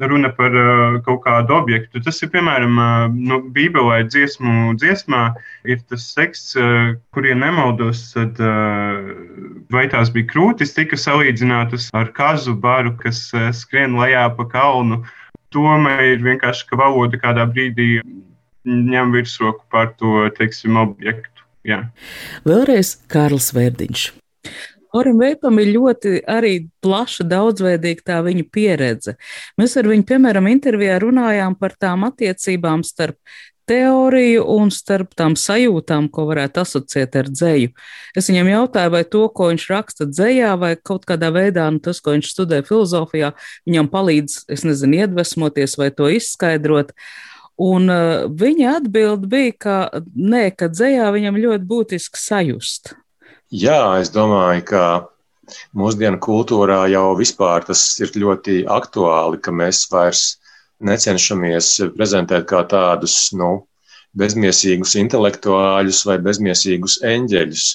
runa 0.00 0.32
par 0.32 0.56
kaut 1.04 1.20
kādu 1.26 1.58
objektu. 1.58 2.00
Tas 2.00 2.24
ir 2.24 2.32
piemēram 2.32 2.80
nu, 3.12 3.42
Bībelē 3.52 4.00
dziesmu 4.08 4.72
dziesmā. 4.80 5.26
Ir 5.68 5.84
tas 5.92 6.08
teksts, 6.16 6.56
kuriem 7.12 7.44
nemaldos, 7.44 8.06
tad 8.16 8.40
vai 9.68 9.84
tās 9.92 10.08
bija 10.16 10.32
krūtis, 10.32 10.72
tika 10.80 10.96
salīdzinātas 10.96 11.92
ar 11.92 12.08
kazu 12.16 12.56
baru, 12.56 12.96
kas 13.04 13.28
skrien 13.60 14.00
lejā 14.00 14.30
pa 14.38 14.48
kalnu. 14.48 15.04
Doma 15.52 15.98
ir 16.08 16.22
vienkārši, 16.24 16.66
ka 16.70 16.78
valoda 16.80 17.20
kādā 17.20 17.46
brīdī 17.50 18.00
ņem 18.66 19.14
virsroku 19.14 19.64
pār 19.72 19.92
to, 19.98 20.26
teiksim, 20.38 20.78
objektu. 20.80 21.46
Jā. 21.66 21.84
Vēlreiz 22.46 22.96
Kārls 23.10 23.52
Vērdiņš. 23.54 24.10
Orim 24.92 25.22
Veipam 25.22 25.56
ir 25.62 25.70
ļoti 25.72 26.18
arī 26.28 26.66
plaša, 26.84 27.24
daudzveidīga 27.24 28.04
tā 28.10 28.18
viņa 28.26 28.44
pieredze. 28.52 29.14
Mēs 29.56 29.78
ar 29.80 29.88
viņu, 29.88 30.04
piemēram, 30.10 30.50
intervijā 30.52 30.98
runājām 31.00 31.56
par 31.56 31.72
tām 31.80 32.04
attiecībām 32.10 32.84
starp 32.84 33.16
teoriju 33.68 34.44
un 34.54 34.70
starp 34.74 35.12
tām 35.18 35.34
sajūtām, 35.38 36.08
ko 36.12 36.26
varētu 36.30 36.62
asociēt 36.62 37.18
ar 37.20 37.28
dzēju. 37.30 37.72
Es 38.18 38.30
viņam 38.30 38.50
jautāju, 38.52 38.92
vai 38.94 39.02
to, 39.08 39.26
ko 39.34 39.50
viņš 39.50 39.66
raksta 39.72 40.08
dzējā, 40.10 40.54
vai 40.60 40.72
kaut 40.76 41.06
kādā 41.08 41.32
veidā 41.34 41.68
nu, 41.72 41.82
tas, 41.82 42.00
ko 42.02 42.16
viņš 42.16 42.32
studē 42.34 42.62
filozofijā, 42.66 43.32
viņam 43.68 43.90
palīdz, 43.92 44.42
es 44.52 44.66
nezinu, 44.68 45.02
iedvesmoties 45.04 45.78
vai 45.80 45.92
to 45.94 46.10
izskaidrot. 46.12 46.92
Un 47.62 47.92
uh, 47.92 48.26
viņa 48.26 48.78
atbild 48.80 49.28
bija, 49.30 49.54
ka 49.64 49.76
nē, 50.16 50.48
ka 50.56 50.70
dzējā 50.72 51.12
viņam 51.14 51.38
ļoti 51.38 51.68
būtiski 51.68 52.18
sajust. 52.18 52.94
Jā, 53.52 54.00
es 54.00 54.08
domāju, 54.10 54.64
ka 54.70 54.84
mūsdienu 55.76 56.20
kultūrā 56.22 56.86
jau 56.92 57.12
vispār 57.18 57.66
tas 57.66 57.82
ir 58.00 58.12
ļoti 58.16 58.62
aktuāli, 58.70 59.40
ka 59.42 59.52
mēs 59.54 59.84
vairs 59.92 60.38
necenšamies 60.88 61.74
prezentēt 61.96 62.48
kā 62.50 62.62
tādus 62.68 63.16
nu, 63.38 63.52
bezmiesīgus 64.18 64.96
intelektuāļus 65.00 66.02
vai 66.08 66.18
bezmiesīgus 66.26 66.98
eņģeļus. 67.06 67.66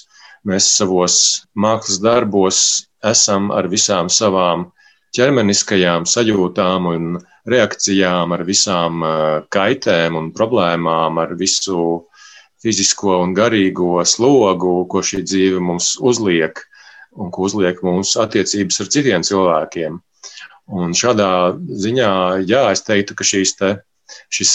Mēs 0.48 0.68
savos 0.78 1.16
mākslas 1.58 2.02
darbos 2.04 2.60
esam 3.04 3.50
ar 3.54 3.68
visām 3.72 4.10
savām 4.12 4.68
ķermeniskajām 5.16 6.06
sajūtām 6.06 6.86
un 6.92 7.08
reakcijām, 7.48 8.34
ar 8.36 8.44
visām 8.46 9.04
kaitēm 9.54 10.18
un 10.20 10.30
problēmām, 10.36 11.18
ar 11.18 11.34
visu 11.40 12.04
fizisko 12.62 13.20
un 13.22 13.34
garīgo 13.38 14.02
slogu, 14.04 14.82
ko 14.90 15.02
šī 15.02 15.22
dzīve 15.24 15.62
mums 15.62 15.94
uzliek 16.00 16.60
un 17.18 17.32
ko 17.34 17.48
uzliek 17.48 17.80
mums 17.82 18.14
attiecības 18.20 18.82
ar 18.82 18.90
citiem 18.94 19.24
cilvēkiem. 19.26 19.98
Un 20.68 20.92
šādā 20.96 21.56
ziņā, 21.56 22.10
jā, 22.48 22.64
es 22.74 22.84
teiktu, 22.84 23.16
ka 23.16 23.24
šīs 23.24 23.54
te, 23.56 23.70
šis 24.32 24.52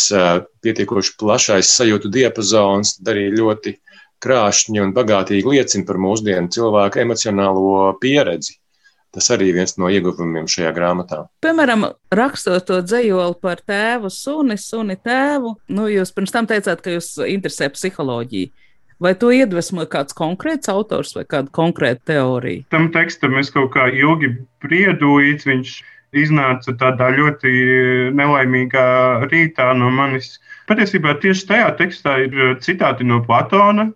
pietiekoši 0.65 1.15
plašais 1.19 1.71
sajūtu 1.77 2.11
diapazons 2.13 2.99
arī 3.09 3.29
ļoti 3.33 3.77
krāšņi 4.23 4.81
un 4.83 4.93
bagātīgi 4.95 5.55
liecina 5.55 5.87
par 5.87 5.99
mūsdienu 6.01 6.51
cilvēku 6.53 7.01
emocionālo 7.03 7.93
pieredzi. 8.01 8.59
Tas 9.13 9.27
arī 9.29 9.51
viens 9.53 9.75
no 9.77 9.91
ieguvumiem 9.93 10.47
šajā 10.49 10.71
grāmatā. 10.73 11.19
Piemēram, 11.45 11.85
rakstot 12.09 12.65
to 12.65 12.79
dzējoli 12.81 13.37
par 13.43 13.61
tēvu, 13.61 14.09
suni, 14.09 14.57
suni 14.57 14.97
tēvu, 14.97 15.53
nu, 15.69 15.85
jūs 15.91 16.13
pirms 16.15 16.33
tam 16.33 16.49
teicāt, 16.49 16.81
ka 16.81 16.95
jūs 16.95 17.11
interesē 17.29 17.69
psiholoģija. 17.73 18.49
Vai 19.03 19.11
to 19.19 19.29
iedvesmoja 19.35 19.89
kāds 19.91 20.15
konkrēts 20.17 20.69
autors 20.71 21.13
vai 21.17 21.27
kāda 21.29 21.51
konkrēta 21.53 22.13
teorija? 22.13 22.63
Tam 22.73 22.87
tekstam 22.93 23.37
es 23.37 23.51
kaut 23.53 23.73
kā 23.75 23.89
ilgi 23.91 24.31
briedu, 24.63 25.17
līdz 25.19 25.45
viņš 25.49 25.75
iznāca 26.17 26.73
tādā 26.79 27.09
ļoti 27.15 27.51
nelaimīgā 28.15 28.87
rītā 29.31 29.71
no 29.77 29.91
manis. 29.93 30.37
Patiesībā 30.69 31.17
tieši 31.19 31.47
tajā 31.49 31.69
tekstā 31.79 32.15
ir 32.23 32.57
citāti 32.63 33.05
no 33.07 33.19
Platona 33.25 33.89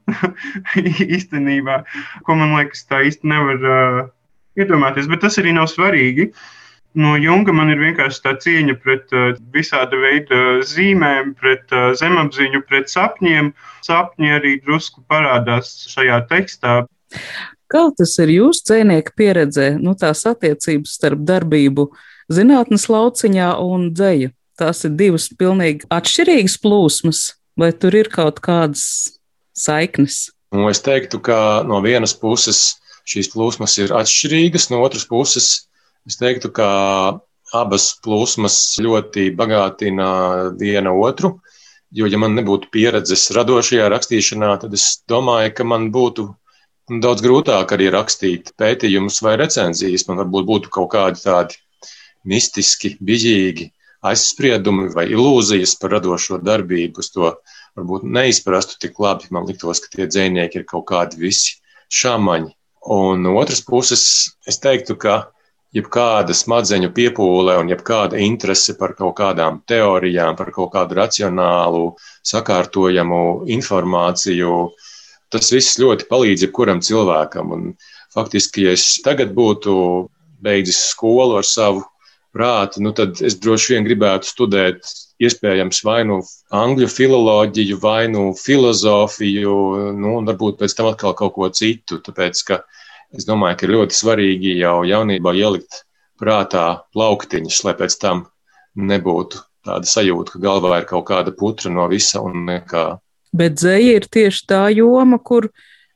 īstenībā, 1.18 1.82
ko 2.28 2.38
man 2.40 2.56
liekas 2.58 2.84
tā 2.90 3.06
īsti 3.08 3.30
nevar 3.32 3.68
uh, 3.72 4.00
iedomāties, 4.60 5.08
bet 5.12 5.24
tas 5.24 5.40
arī 5.40 5.56
nav 5.56 5.70
svarīgi. 5.72 6.32
No 6.98 7.14
Junga 7.20 7.54
man 7.54 7.70
ir 7.70 7.80
vienkārši 7.82 8.24
tā 8.24 8.34
cieņa 8.42 8.76
pret 8.84 9.14
uh, 9.16 9.30
visāda 9.54 10.00
veida 10.02 10.60
zīmēm, 10.66 11.36
pret 11.40 11.72
uh, 11.76 11.92
zemapziņu, 12.00 12.64
pret 12.68 12.92
sapņiem. 12.92 13.54
Sapņi 13.86 14.34
arī 14.40 14.58
drusku 14.66 15.06
parādās 15.08 15.76
šajā 15.94 16.24
tekstā. 16.32 16.82
Kā 17.68 17.84
tas 17.98 18.14
ir 18.24 18.32
jūsu 18.32 18.64
dzēnieka 18.70 19.12
pieredzē, 19.20 19.74
nu, 19.82 19.92
tās 20.00 20.24
attiecības 20.30 20.94
starp 21.00 21.26
darbību 21.28 21.90
zinātnes 22.32 22.88
lauciņā 22.92 23.52
un 23.64 23.90
dzēju? 23.96 24.32
Tās 24.58 24.86
ir 24.88 24.96
divas 24.98 25.28
pilnīgi 25.38 25.86
atšķirīgas 25.94 26.58
plūsmas, 26.64 27.22
vai 27.60 27.74
tur 27.76 27.98
ir 28.00 28.10
kaut 28.14 28.40
kādas 28.42 28.86
saiknes? 29.58 30.30
Nu, 30.56 30.70
es 30.72 30.80
teiktu, 30.82 31.20
ka 31.22 31.62
no 31.68 31.82
vienas 31.84 32.16
puses 32.18 32.78
šīs 33.08 33.30
plūsmas 33.34 33.76
ir 33.84 33.94
atšķirīgas, 33.96 34.70
no 34.72 34.82
otras 34.86 35.06
puses 35.08 35.68
es 36.08 36.18
teiktu, 36.20 36.50
ka 36.56 36.70
abas 37.56 37.92
plūsmas 38.04 38.56
ļoti 38.84 39.30
bagātina 39.36 40.08
viena 40.60 40.96
otru. 40.96 41.38
Jo, 41.96 42.08
ja 42.08 42.20
man 42.20 42.36
nebūtu 42.36 42.72
pieredzes 42.72 43.30
radošajā 43.36 43.88
rakstīšanā, 43.92 44.56
tad 44.64 44.74
es 44.76 45.04
domāju, 45.08 45.54
ka 45.56 45.68
man 45.68 45.88
būtu 45.92 46.28
daudz 46.88 47.24
grūtāk 47.24 47.74
arī 47.76 47.90
rakstīt 47.94 48.54
pētījumus 48.60 49.20
vai 49.26 49.36
recenzijas. 49.42 50.08
Man 50.08 50.22
varbūt 50.24 50.48
būtu 50.48 50.74
kaut 50.74 50.92
kādi 50.94 51.24
tādi 51.24 51.60
mistiski, 52.28 52.96
bijīgi 53.04 53.72
aizspriedumi 54.08 54.90
vai 54.94 55.08
ilūzijas 55.12 55.76
par 55.82 55.98
radošo 55.98 56.40
darbību. 56.44 57.04
Es 57.04 57.12
to 57.14 57.34
varbūt 57.78 58.06
neizprastu 58.08 58.80
tik 58.82 59.00
labi. 59.04 59.28
Man 59.36 59.48
liktos, 59.50 59.84
ka 59.84 59.92
tie 59.94 60.08
dzinieki 60.08 60.62
ir 60.62 60.68
kaut 60.70 60.88
kādi 60.92 61.20
visi 61.22 61.58
šāmaņi. 61.94 62.54
Un 62.94 63.26
no 63.26 63.36
otras 63.36 63.60
puses, 63.68 64.04
es 64.48 64.62
teiktu, 64.64 64.96
ka 64.96 65.26
jebkāda 65.76 66.32
smadzeņu 66.36 66.94
piepūle 66.96 67.58
un 67.60 67.72
jebkāda 67.72 68.20
interese 68.24 68.78
par 68.80 68.94
kaut 68.96 69.18
kādām 69.20 69.60
teorijām, 69.68 70.38
par 70.40 70.54
kaut 70.56 70.72
kādu 70.76 70.96
racionālu, 71.02 71.90
sakārtojamu 72.24 73.50
informāciju, 73.58 74.54
tas 75.34 75.52
viss 75.54 75.80
ļoti 75.82 76.08
palīdz 76.12 76.48
jebkuram 76.48 76.82
cilvēkam. 76.84 77.54
Un 77.56 77.68
faktiski, 78.16 78.68
ja 78.68 78.76
es 78.78 78.98
tagad 79.06 79.34
būtu 79.38 79.76
beidzis 80.44 80.80
skolu 80.92 81.40
ar 81.40 81.48
savu 81.48 81.84
prātu, 82.36 82.82
nu 82.86 82.94
tad 82.96 83.22
es 83.26 83.38
droši 83.42 83.74
vien 83.74 83.88
gribētu 83.88 84.30
studēt 84.30 84.86
iespējams 85.24 85.82
vai 85.86 86.02
nu 86.06 86.20
angļu 86.54 86.90
filoloģiju, 86.94 87.80
vai 87.82 88.08
nu 88.12 88.30
filozofiju, 88.38 89.56
nu, 89.98 90.14
un 90.20 90.30
varbūt 90.30 90.60
pēc 90.62 90.78
tam 90.78 90.92
atkal 90.92 91.16
kaut 91.18 91.36
ko 91.38 91.50
citu. 91.50 92.00
Tāpēc, 92.06 92.44
ka 92.48 92.62
es 93.18 93.26
domāju, 93.28 93.58
ka 93.58 93.68
ir 93.68 93.76
ļoti 93.78 93.98
svarīgi 93.98 94.58
jau 94.60 94.80
jaunībā 94.86 95.34
ielikt 95.40 95.84
prātā 96.22 96.68
plauktiņus, 96.94 97.64
lai 97.66 97.76
pēc 97.80 97.98
tam 98.02 98.28
nebūtu 98.78 99.42
tāda 99.68 99.90
sajūta, 99.90 100.36
ka 100.36 100.44
galvā 100.44 100.82
ir 100.82 100.88
kaut 100.90 101.08
kāda 101.10 101.34
putra 101.36 101.72
no 101.74 101.88
visa 101.92 102.22
un 102.24 102.46
nekā. 102.48 102.88
Bet 103.36 103.58
dzēja 103.60 103.98
ir 104.00 104.08
tieši 104.12 104.46
tā 104.50 104.62
joma, 104.76 105.20
kur 105.20 105.50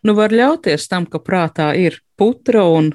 nu 0.03 0.15
var 0.17 0.33
ļauties 0.33 0.87
tam, 0.91 1.05
ka 1.05 1.21
prātā 1.23 1.71
ir 1.79 2.01
putra 2.19 2.65
un, 2.67 2.91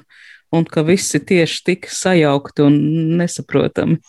un 0.53 0.67
ka 0.67 0.83
viss 0.87 1.15
ir 1.17 1.25
tieši 1.27 1.63
tik 1.71 1.89
sajaukti 1.91 2.65
un 2.65 2.77
nesaprotami. 3.19 3.99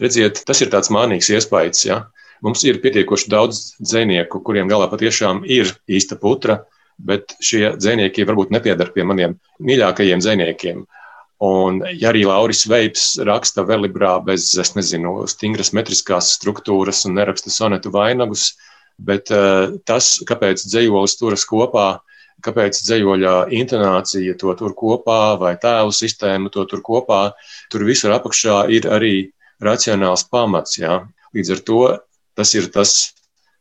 Redziet, 0.00 0.42
tas 0.48 0.60
ir 0.64 0.70
tāds 0.72 0.92
mānīgs 0.92 1.28
iespējas. 1.34 1.84
Ja? 1.88 2.04
Mums 2.44 2.62
ir 2.64 2.80
pietiekoši 2.80 3.28
daudz 3.32 3.64
dzinieku, 3.80 4.40
kuriem 4.44 4.70
galā 4.70 4.88
patiešām 4.88 5.42
ir 5.44 5.74
īsta 5.92 6.16
putra, 6.20 6.62
bet 6.96 7.36
šie 7.44 7.74
dzinieki 7.76 8.24
varbūt 8.28 8.52
nepiedar 8.54 8.92
pie 8.94 9.04
maniem 9.08 9.36
mīļākajiem 9.60 10.22
dziniekiem. 10.24 10.80
Un, 11.40 11.78
ja 11.96 12.10
arī 12.10 12.26
Lauris 12.28 12.66
Veips 12.68 13.14
raksta 13.24 13.64
verlibrā 13.64 14.18
bez, 14.24 14.50
es 14.60 14.74
nezinu, 14.76 15.22
stingras 15.28 15.72
metriskās 15.76 16.34
struktūras 16.36 17.06
un 17.08 17.16
neraksta 17.16 17.52
sonetu 17.52 17.92
vainagus, 17.94 18.50
bet 19.06 19.32
uh, 19.34 19.76
tas, 19.88 20.12
kāpēc 20.28 20.62
dzējolis 20.66 21.16
turas 21.20 21.46
kopā, 21.48 21.88
kāpēc 22.44 22.80
dzējoļa 22.84 23.34
intonācija 23.56 24.36
to 24.40 24.54
tur 24.58 24.74
kopā 24.76 25.20
vai 25.40 25.54
tēlu 25.60 25.92
sistēma 25.94 26.52
to 26.52 26.64
tur 26.68 26.82
kopā, 26.84 27.20
tur 27.72 27.84
visur 27.88 28.14
apakšā 28.16 28.64
ir 28.72 28.88
arī 28.88 29.14
racionāls 29.62 30.26
pamats. 30.32 30.78
Jā. 30.80 31.02
Līdz 31.36 31.54
ar 31.56 31.64
to 31.68 31.80
tas 32.38 32.54
ir 32.56 32.70
tas 32.72 32.94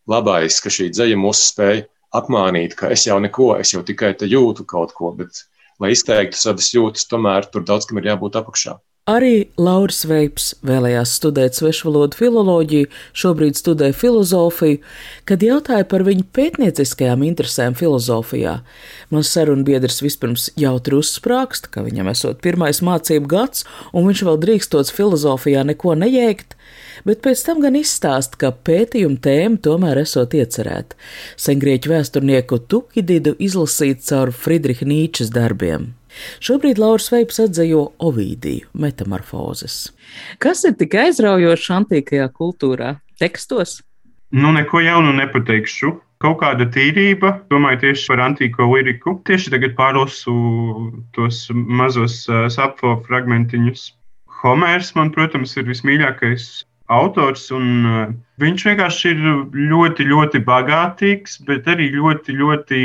labais, 0.09 0.59
ka 0.63 0.71
šī 0.73 0.89
dzeja 0.93 1.17
mūs 1.19 1.49
spēj 1.51 1.83
apmānīt, 2.15 2.75
ka 2.79 2.89
es 2.93 3.05
jau 3.05 3.19
neko, 3.21 3.53
es 3.61 3.73
jau 3.75 3.83
tikai 3.85 4.15
te 4.17 4.29
jūtu 4.29 4.65
kaut 4.69 4.95
ko, 4.97 5.11
bet, 5.17 5.43
lai 5.81 5.93
izteiktu 5.93 6.39
savas 6.39 6.71
jūtas, 6.73 7.05
tomēr 7.11 7.49
tur 7.51 7.65
daudz 7.67 7.89
kam 7.89 8.01
ir 8.01 8.09
jābūt 8.13 8.39
apakšā. 8.41 8.79
Arī 9.09 9.47
Lauris 9.57 10.03
Veips 10.05 10.51
vēlējās 10.65 11.15
studēt 11.17 11.57
svešvalodu 11.57 12.17
filoloģiju, 12.19 12.89
šobrīd 13.17 13.57
studē 13.57 13.87
filozofiju, 13.95 14.83
kad 15.25 15.41
jautāja 15.41 15.87
par 15.89 16.03
viņu 16.05 16.27
pētnieciskajām 16.35 17.23
interesēm 17.25 17.73
filozofijā. 17.79 18.59
Mans 19.09 19.31
sarunbiedrs 19.33 20.03
vispirms 20.05 20.49
jautri 20.59 20.99
uzsprāgst, 20.99 21.71
ka 21.73 21.81
viņam 21.87 22.11
esot 22.13 22.43
pirmais 22.45 22.83
mācību 22.85 23.31
gads, 23.31 23.65
un 23.97 24.05
viņš 24.11 24.25
vēl 24.29 24.41
drīkstots 24.45 24.93
filozofijā 24.93 25.65
neko 25.71 25.95
nejēgt, 25.97 26.53
bet 27.09 27.23
pēc 27.25 27.41
tam 27.47 27.63
gan 27.65 27.79
izstāst, 27.79 28.37
ka 28.37 28.51
pētījuma 28.53 29.17
tēma 29.25 29.57
tomēr 29.65 30.03
esot 30.03 30.37
iecerēta- 30.37 30.93
sengrieķu 31.47 31.95
vēsturnieku 31.95 32.61
Tukididu 32.67 33.33
izlasīt 33.39 34.05
caur 34.05 34.29
Friedriha 34.29 34.85
Nīčes 34.85 35.33
darbiem. 35.33 35.95
Šobrīd 36.43 36.79
Laura 36.81 37.01
Sveips 37.03 37.39
atzījo 37.43 37.85
Ovidiju 38.05 38.69
metamorfozes. 38.73 39.89
Kas 40.43 40.65
ir 40.67 40.75
tik 40.79 40.97
aizraujoši 40.99 41.73
antīkajā 41.77 42.29
kultūrā? 42.35 42.95
Tekstos? 43.19 43.79
Nu, 44.31 44.53
neko 44.55 44.83
jaunu 44.85 45.15
nepateikšu. 45.17 45.95
Kaut 46.19 46.41
kāda 46.41 46.65
tīrība, 46.67 47.31
domāju 47.51 47.79
tieši 47.85 48.09
par 48.11 48.21
antīko 48.25 48.67
liriku. 48.73 49.15
Tieši 49.27 49.53
tagad 49.53 49.77
pārlasu 49.77 50.33
tos 51.15 51.45
mazos 51.53 52.25
uh, 52.27 52.49
sapfo 52.51 52.97
fragmentiņus. 53.07 53.85
Homērs 54.41 54.91
man, 54.95 55.13
protams, 55.15 55.55
ir 55.59 55.67
vismīļākais 55.67 56.49
autors, 56.89 57.47
un 57.55 57.65
uh, 57.85 58.11
viņš 58.41 58.65
vienkārši 58.69 59.11
ir 59.13 59.23
ļoti, 59.71 60.07
ļoti 60.09 60.41
bagātīgs, 60.47 61.39
bet 61.47 61.67
arī 61.69 61.89
ļoti, 61.95 62.35
ļoti 62.39 62.81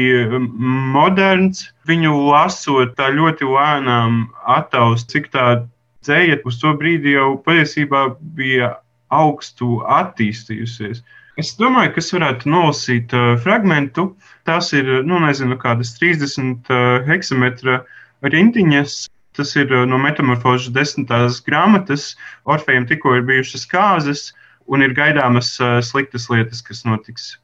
moderns. 0.95 1.67
Viņu 1.89 2.15
lasot 2.29 2.95
tā 2.99 3.11
ļoti 3.15 3.49
lēnām 3.49 4.25
attaust, 4.57 5.11
cik 5.13 5.31
tā 5.35 5.65
dzēja 6.05 6.41
uz 6.45 6.61
to 6.61 6.75
brīdi 6.81 7.17
jau 7.17 7.35
patiesībā 7.45 8.07
bija 8.37 8.75
augstu 9.15 9.81
attīstījusies. 9.89 11.03
Es 11.41 11.55
domāju, 11.59 11.97
kas 11.97 12.13
varētu 12.15 12.51
nolasīt 12.51 13.15
uh, 13.17 13.35
fragment. 13.43 13.99
Tās 14.47 14.71
ir, 14.77 14.87
nu, 15.09 15.19
nezinu, 15.23 15.59
kādas 15.59 15.97
30 15.99 16.71
uh, 16.71 17.03
heksametra 17.09 17.81
rindiņas. 18.23 19.05
Tas 19.35 19.55
ir 19.59 19.73
uh, 19.75 19.85
no 19.91 19.99
metamorfožas 19.99 20.73
desmitās 20.75 21.41
grāmatas. 21.47 22.13
Orfejam 22.45 22.87
tikko 22.91 23.17
ir 23.19 23.27
bijušas 23.31 23.67
kāzas 23.71 24.29
un 24.67 24.85
ir 24.87 24.95
gaidāmas 24.97 25.55
uh, 25.61 25.81
sliktas 25.83 26.29
lietas, 26.31 26.63
kas 26.63 26.85
notiks. 26.87 27.35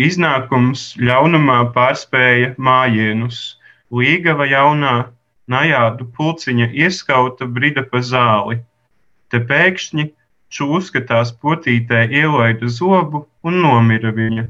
Iznākums 0.00 0.94
ļaunumā 1.00 1.62
pārspēja 1.74 2.54
mājienus. 2.56 3.40
Līgava 3.90 4.46
jaunā, 4.46 4.94
najādu 5.50 6.06
pulciņa 6.16 6.70
ieskauta 6.84 7.48
brida 7.50 7.82
pa 7.90 8.00
zāli. 8.06 8.60
Te 9.30 9.40
pēkšņi 9.42 10.10
Čūska 10.50 11.04
tās 11.06 11.30
potītē 11.42 12.08
ielaida 12.20 12.68
zobu 12.76 13.20
un 13.46 13.60
nomira 13.62 14.10
viņa. 14.14 14.48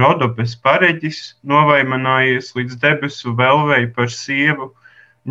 Rodopes 0.00 0.56
pareģis, 0.64 1.20
novaimanājies 1.46 2.50
līdz 2.56 2.80
debesu 2.82 3.34
velvei 3.38 3.86
par 3.98 4.10
sievu, 4.10 4.72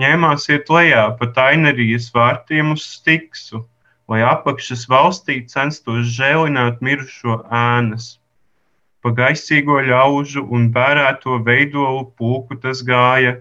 ņēmās 0.01 0.49
iet 0.51 0.69
lejā 0.71 1.05
pa 1.19 1.29
tainerijas 1.37 2.09
vārtiem 2.15 2.73
uz 2.75 2.83
stiksu, 2.97 3.63
lai 4.11 4.21
apakšas 4.27 4.85
valstī 4.91 5.39
censtos 5.51 6.11
žēlināt 6.17 6.83
mirušo 6.85 7.39
ēnas. 7.59 8.15
Pa 9.01 9.13
gaisīgo 9.19 9.79
ļaužu 9.87 10.43
un 10.57 10.69
bērēto 10.75 11.39
veidolu 11.47 12.07
pulku 12.17 12.57
tas 12.61 12.81
gāja, 12.85 13.35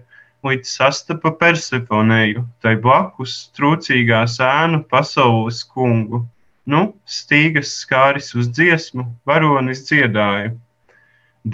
līdz 0.45 0.71
sastapa 0.77 1.31
Persefonēju, 1.39 2.45
tai 2.61 2.75
blakus 2.81 3.33
trūcīgā 3.57 4.21
sēnu 4.29 4.83
pasaules 4.91 5.63
kungu. 5.65 6.21
Nu, 6.69 6.81
stīgas 7.05 7.73
skāris 7.81 8.31
uz 8.37 8.49
dziesmu, 8.53 9.07
varonis 9.25 9.83
dziedāja. 9.89 10.53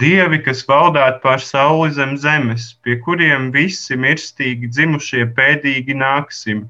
Dievi, 0.00 0.38
kas 0.40 0.62
valdāt 0.64 1.18
pār 1.20 1.42
sauli 1.44 1.90
zem 1.92 2.14
zemes, 2.16 2.70
pie 2.80 2.94
kuriem 3.04 3.50
visi 3.52 3.98
mirstīgi 4.04 4.70
dzimušie 4.72 5.26
pēdīgi 5.36 5.96
nāksim, 6.02 6.62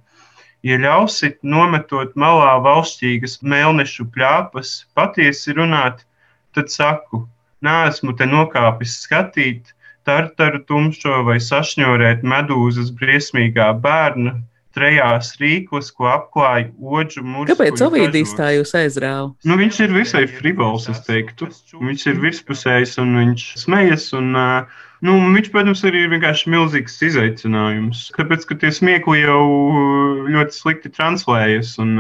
ja 0.67 0.79
ļausit 0.83 1.39
nometot 1.55 2.17
malā 2.19 2.57
valšķīgas 2.65 3.37
mēlnešu 3.53 4.09
pļāpas, 4.17 4.73
patiesi 4.99 5.55
runāt, 5.55 6.03
tad 6.51 6.75
saku, 6.75 7.23
nāsmu 7.63 8.17
te 8.19 8.27
nokāpis 8.27 8.99
skatīt, 9.05 9.71
tartaru 10.03 10.65
tumšo 10.67 11.23
vai 11.29 11.39
sašņorēt 11.39 12.27
medūzas 12.27 12.91
briesmīgā 12.99 13.71
bērna, 13.87 14.35
trejās 14.75 15.33
rīklis, 15.41 15.91
ko 15.97 16.09
apklāja 16.13 16.71
odžu 16.81 17.25
mūžs. 17.25 17.53
Kāpēc 17.53 17.83
Ovidijs 17.87 18.35
tā 18.39 18.53
jūs 18.57 18.75
aizrāva? 18.79 19.33
Nu, 19.49 19.59
viņš 19.61 19.81
ir 19.87 19.95
visai 19.97 20.25
frivols, 20.31 20.89
es 20.93 21.03
teiktu. 21.07 21.51
Viņš 21.79 22.07
ir 22.13 22.23
virspusējs 22.23 22.97
un 23.03 23.15
viņš 23.21 23.47
smejas. 23.63 24.09
Un, 24.19 24.33
nu, 25.05 25.17
viņš, 25.37 25.53
protams, 25.55 25.85
arī 25.89 26.07
ir 26.07 26.13
vienkārši 26.15 26.53
milzīgs 26.55 26.99
izaicinājums. 27.11 28.09
Tāpēc, 28.19 28.49
ka 28.49 28.59
tie 28.65 28.73
smiekli 28.75 29.23
jau 29.23 29.45
ļoti 30.29 30.59
slikti 30.59 30.93
translējas 30.93 31.77
un 31.83 31.97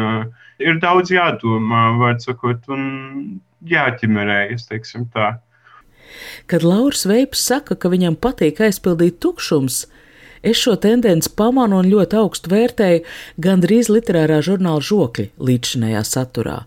ir 0.62 0.82
daudz 0.82 1.12
jādomā, 1.14 1.86
vārds 2.00 2.28
sakot, 2.28 2.68
un 2.72 3.40
jāķimerējas, 3.68 4.68
teiksim 4.70 5.08
tā. 5.14 5.36
Kad 6.50 6.64
Lauris 6.66 7.06
Veips 7.08 7.42
saka, 7.48 7.76
ka 7.78 7.90
viņam 7.92 8.18
patīk 8.20 8.60
aizpildīt 8.64 9.20
tukšums, 9.22 9.86
Es 10.42 10.58
šo 10.58 10.74
tendenci 10.82 11.30
pamanu 11.38 11.78
un 11.82 11.90
ļoti 11.90 12.18
augstu 12.18 12.50
vērtēju 12.52 13.04
gandrīz 13.42 13.90
literārā 13.92 14.40
žurnāla 14.42 14.82
žokļi 14.82 15.28
līdzinējā 15.38 16.02
saturā, 16.08 16.64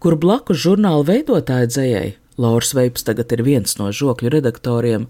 kur 0.00 0.16
blakus 0.16 0.62
žurnāla 0.64 1.04
veidotāja 1.12 1.68
dzējai 1.68 2.16
Lauris 2.38 2.70
Veips 2.74 3.02
tagad 3.02 3.32
ir 3.34 3.42
viens 3.42 3.74
no 3.80 3.90
žokļu 3.90 4.30
redaktoriem, 4.36 5.08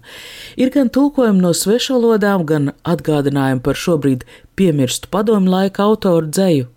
ir 0.57 0.71
gan 0.73 0.89
tulkojumi 0.89 1.43
no 1.43 1.53
svešvalodām, 1.53 2.45
gan 2.49 2.71
atgādinājumi 2.81 3.61
par 3.65 3.77
šobrīd 3.77 4.25
piemirstu 4.57 5.11
padomu 5.13 5.53
laika 5.53 5.85
autoru 5.85 6.31
dzēju. 6.33 6.67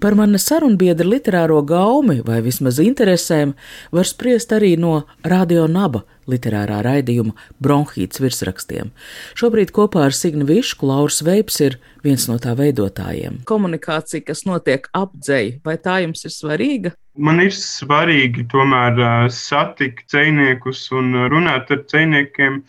Par 0.00 0.16
mana 0.18 0.40
sarunbiedra 0.42 1.06
literāro 1.06 1.62
gaumi 1.66 2.20
vai 2.26 2.42
vismaz 2.44 2.80
interesēm 2.82 3.56
var 3.92 4.08
spriest 4.08 4.52
arī 4.56 4.74
no 4.80 5.02
Radio 5.24 5.66
Naba 5.70 6.04
literārā 6.30 6.80
raidījuma 6.84 7.34
Bronhīts 7.62 8.20
virsrakstiem. 8.22 8.92
Šobrīd 9.38 9.72
kopā 9.74 10.06
ar 10.08 10.16
Signu 10.16 10.46
Višku 10.48 10.88
Lauris 10.88 11.22
Veips 11.26 11.60
ir 11.64 11.78
viens 12.04 12.26
no 12.30 12.38
tā 12.42 12.56
veidotājiem. 12.58 13.42
Komunikācija, 13.48 14.24
kas 14.26 14.44
notiek 14.48 14.88
apdzēji, 14.96 15.60
vai 15.66 15.76
tā 15.82 16.00
jums 16.04 16.26
ir 16.26 16.34
svarīga? 16.34 16.94
Man 17.16 17.40
ir 17.40 17.54
svarīgi 17.56 18.44
tomēr 18.52 19.30
satikt 19.32 20.10
ciniekus 20.12 20.84
un 20.92 21.14
runāt 21.32 21.70
ar 21.72 21.86
ciniekiem. 21.88 22.60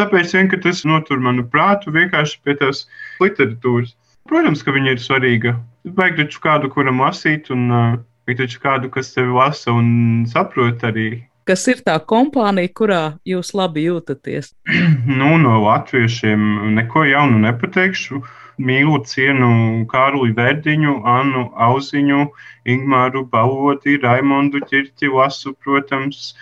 Tāpēc 0.00 0.32
vien, 0.32 0.48
tas 0.64 0.86
notur 0.88 1.20
manu 1.20 1.44
prātu 1.44 1.92
vienkārši 1.92 2.38
pie 2.46 2.56
tās 2.62 2.86
literatūras. 3.20 3.92
Protams, 4.30 4.62
ka 4.64 4.72
viņa 4.72 4.94
ir 4.94 5.02
svarīga. 5.02 5.58
Vajag 5.82 6.18
taču 6.20 6.40
kādu, 6.42 6.68
kuram 6.70 7.00
lasīt, 7.02 7.50
un 7.50 7.62
uh, 7.70 7.94
vajag 8.26 8.44
taču 8.44 8.60
kādu, 8.62 8.90
kas 8.94 9.10
tevi 9.16 9.34
lasa 9.34 9.74
un 9.74 9.88
saprot 10.30 10.84
arī. 10.86 11.08
Kas 11.48 11.64
ir 11.66 11.80
tā 11.82 11.96
kompānija, 12.06 12.70
kurā 12.78 13.00
jūs 13.26 13.50
labi 13.58 13.88
jūtaties? 13.88 14.52
nu, 15.20 15.32
no 15.42 15.56
latviešiem 15.64 16.44
neko 16.76 17.02
jaunu 17.08 17.42
nepateikšu. 17.42 18.22
Mīlu 18.62 19.00
cienu 19.08 19.48
Kārli 19.90 20.30
Verdiņu, 20.36 21.00
Annu 21.08 21.48
Auziņu, 21.66 22.28
Ingmāru 22.68 23.24
Balodi, 23.32 23.96
Raimondu 24.02 24.60
Čirķi, 24.68 25.10
Lasu, 25.10 25.54
protams, 25.64 26.34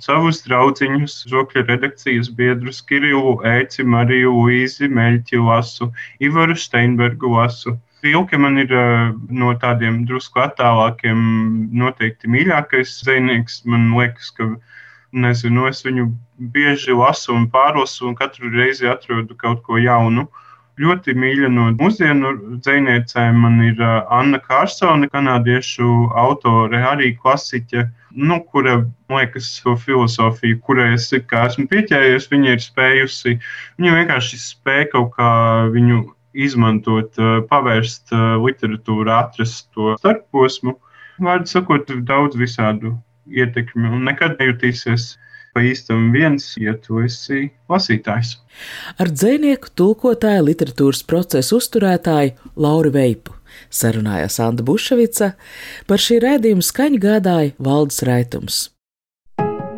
savus 0.00 0.40
draudziņus, 0.46 1.18
žokļa 1.30 1.66
redakcijas 1.68 2.30
biedrus 2.38 2.80
Kirilu, 2.86 3.36
Ēci, 3.44 3.84
Mariju, 3.84 4.32
Luīzi, 4.38 4.88
Meļķi 4.88 5.42
Lasu, 5.42 5.90
Ivaru 6.22 6.56
Steinbergu 6.56 7.34
Lasu. 7.34 7.76
Vilke 8.06 8.38
man 8.38 8.58
ir 8.62 8.70
no 9.40 9.52
tādiem 9.62 10.04
drusku 10.06 10.38
attālākiem 10.44 11.18
noteikti 11.74 12.30
mīļākais 12.30 12.92
zvejnieks. 13.00 13.64
Man 13.66 13.88
liekas, 13.96 14.30
ka 14.36 14.52
nezinu, 15.16 15.66
es 15.70 15.82
viņu 15.86 16.08
bieži 16.54 16.94
lasu 16.94 17.34
un 17.34 17.48
pārlasu, 17.50 18.06
un 18.10 18.18
katru 18.18 18.50
reizi 18.54 18.86
atrodu 18.90 19.34
kaut 19.38 19.64
ko 19.66 19.80
jaunu. 19.82 20.28
Ļoti 20.76 21.14
mīļa 21.16 21.48
no 21.50 21.70
mūsdienu 21.80 22.30
dziniecēm 22.60 23.38
man 23.40 23.62
ir 23.64 23.78
Anna 23.82 24.38
Kārsone, 24.44 25.08
kanādiešu 25.08 25.88
autore, 26.20 26.82
arī 26.84 27.14
klasiķe, 27.16 27.86
nu, 28.28 28.42
kura, 28.52 28.82
liekas, 29.12 29.48
to 29.64 29.72
filozofiju, 29.80 30.60
kurai 30.68 30.90
es 30.98 31.08
esmu 31.16 31.64
pieķēries, 31.72 32.28
viņa 32.28 32.52
ir 32.52 32.60
spējusi. 32.60 33.38
Viņa 33.80 33.96
vienkārši 34.02 34.42
spēja 34.42 34.90
kaut 34.92 35.16
kā 35.16 35.30
viņu 35.72 36.04
izmantot, 36.36 37.12
eh, 37.18 37.38
pavērst 37.50 38.12
eh, 38.12 38.24
literatūru, 38.42 39.12
atrast 39.12 39.70
to 39.74 39.94
starposmu. 40.00 40.76
Vārdu 41.22 41.48
sakot, 41.48 41.92
daudz 42.08 42.36
visādu 42.36 42.96
ietekmi 43.26 43.88
un 43.88 44.04
nekad 44.10 44.36
nejutīsies 44.40 45.14
pa 45.56 45.62
īstam 45.64 46.10
viens, 46.12 46.50
ja 46.60 46.74
tu 46.76 47.00
esi 47.00 47.46
lasītājs. 47.72 48.34
Ar 49.00 49.08
dzinieku, 49.08 49.72
tulkotāju, 49.72 50.44
literatūras 50.50 51.00
procesu 51.08 51.56
uzturētāju 51.62 52.52
Lauru 52.60 52.92
Veipu 52.92 53.32
sarunājās 53.72 54.38
Anna 54.44 54.64
Buševica, 54.66 55.32
par 55.88 56.02
šī 56.02 56.20
rēdījuma 56.24 56.64
skaņu 56.64 57.02
gādāja 57.02 57.54
Valdis 57.62 58.02
Raitums. 58.06 58.64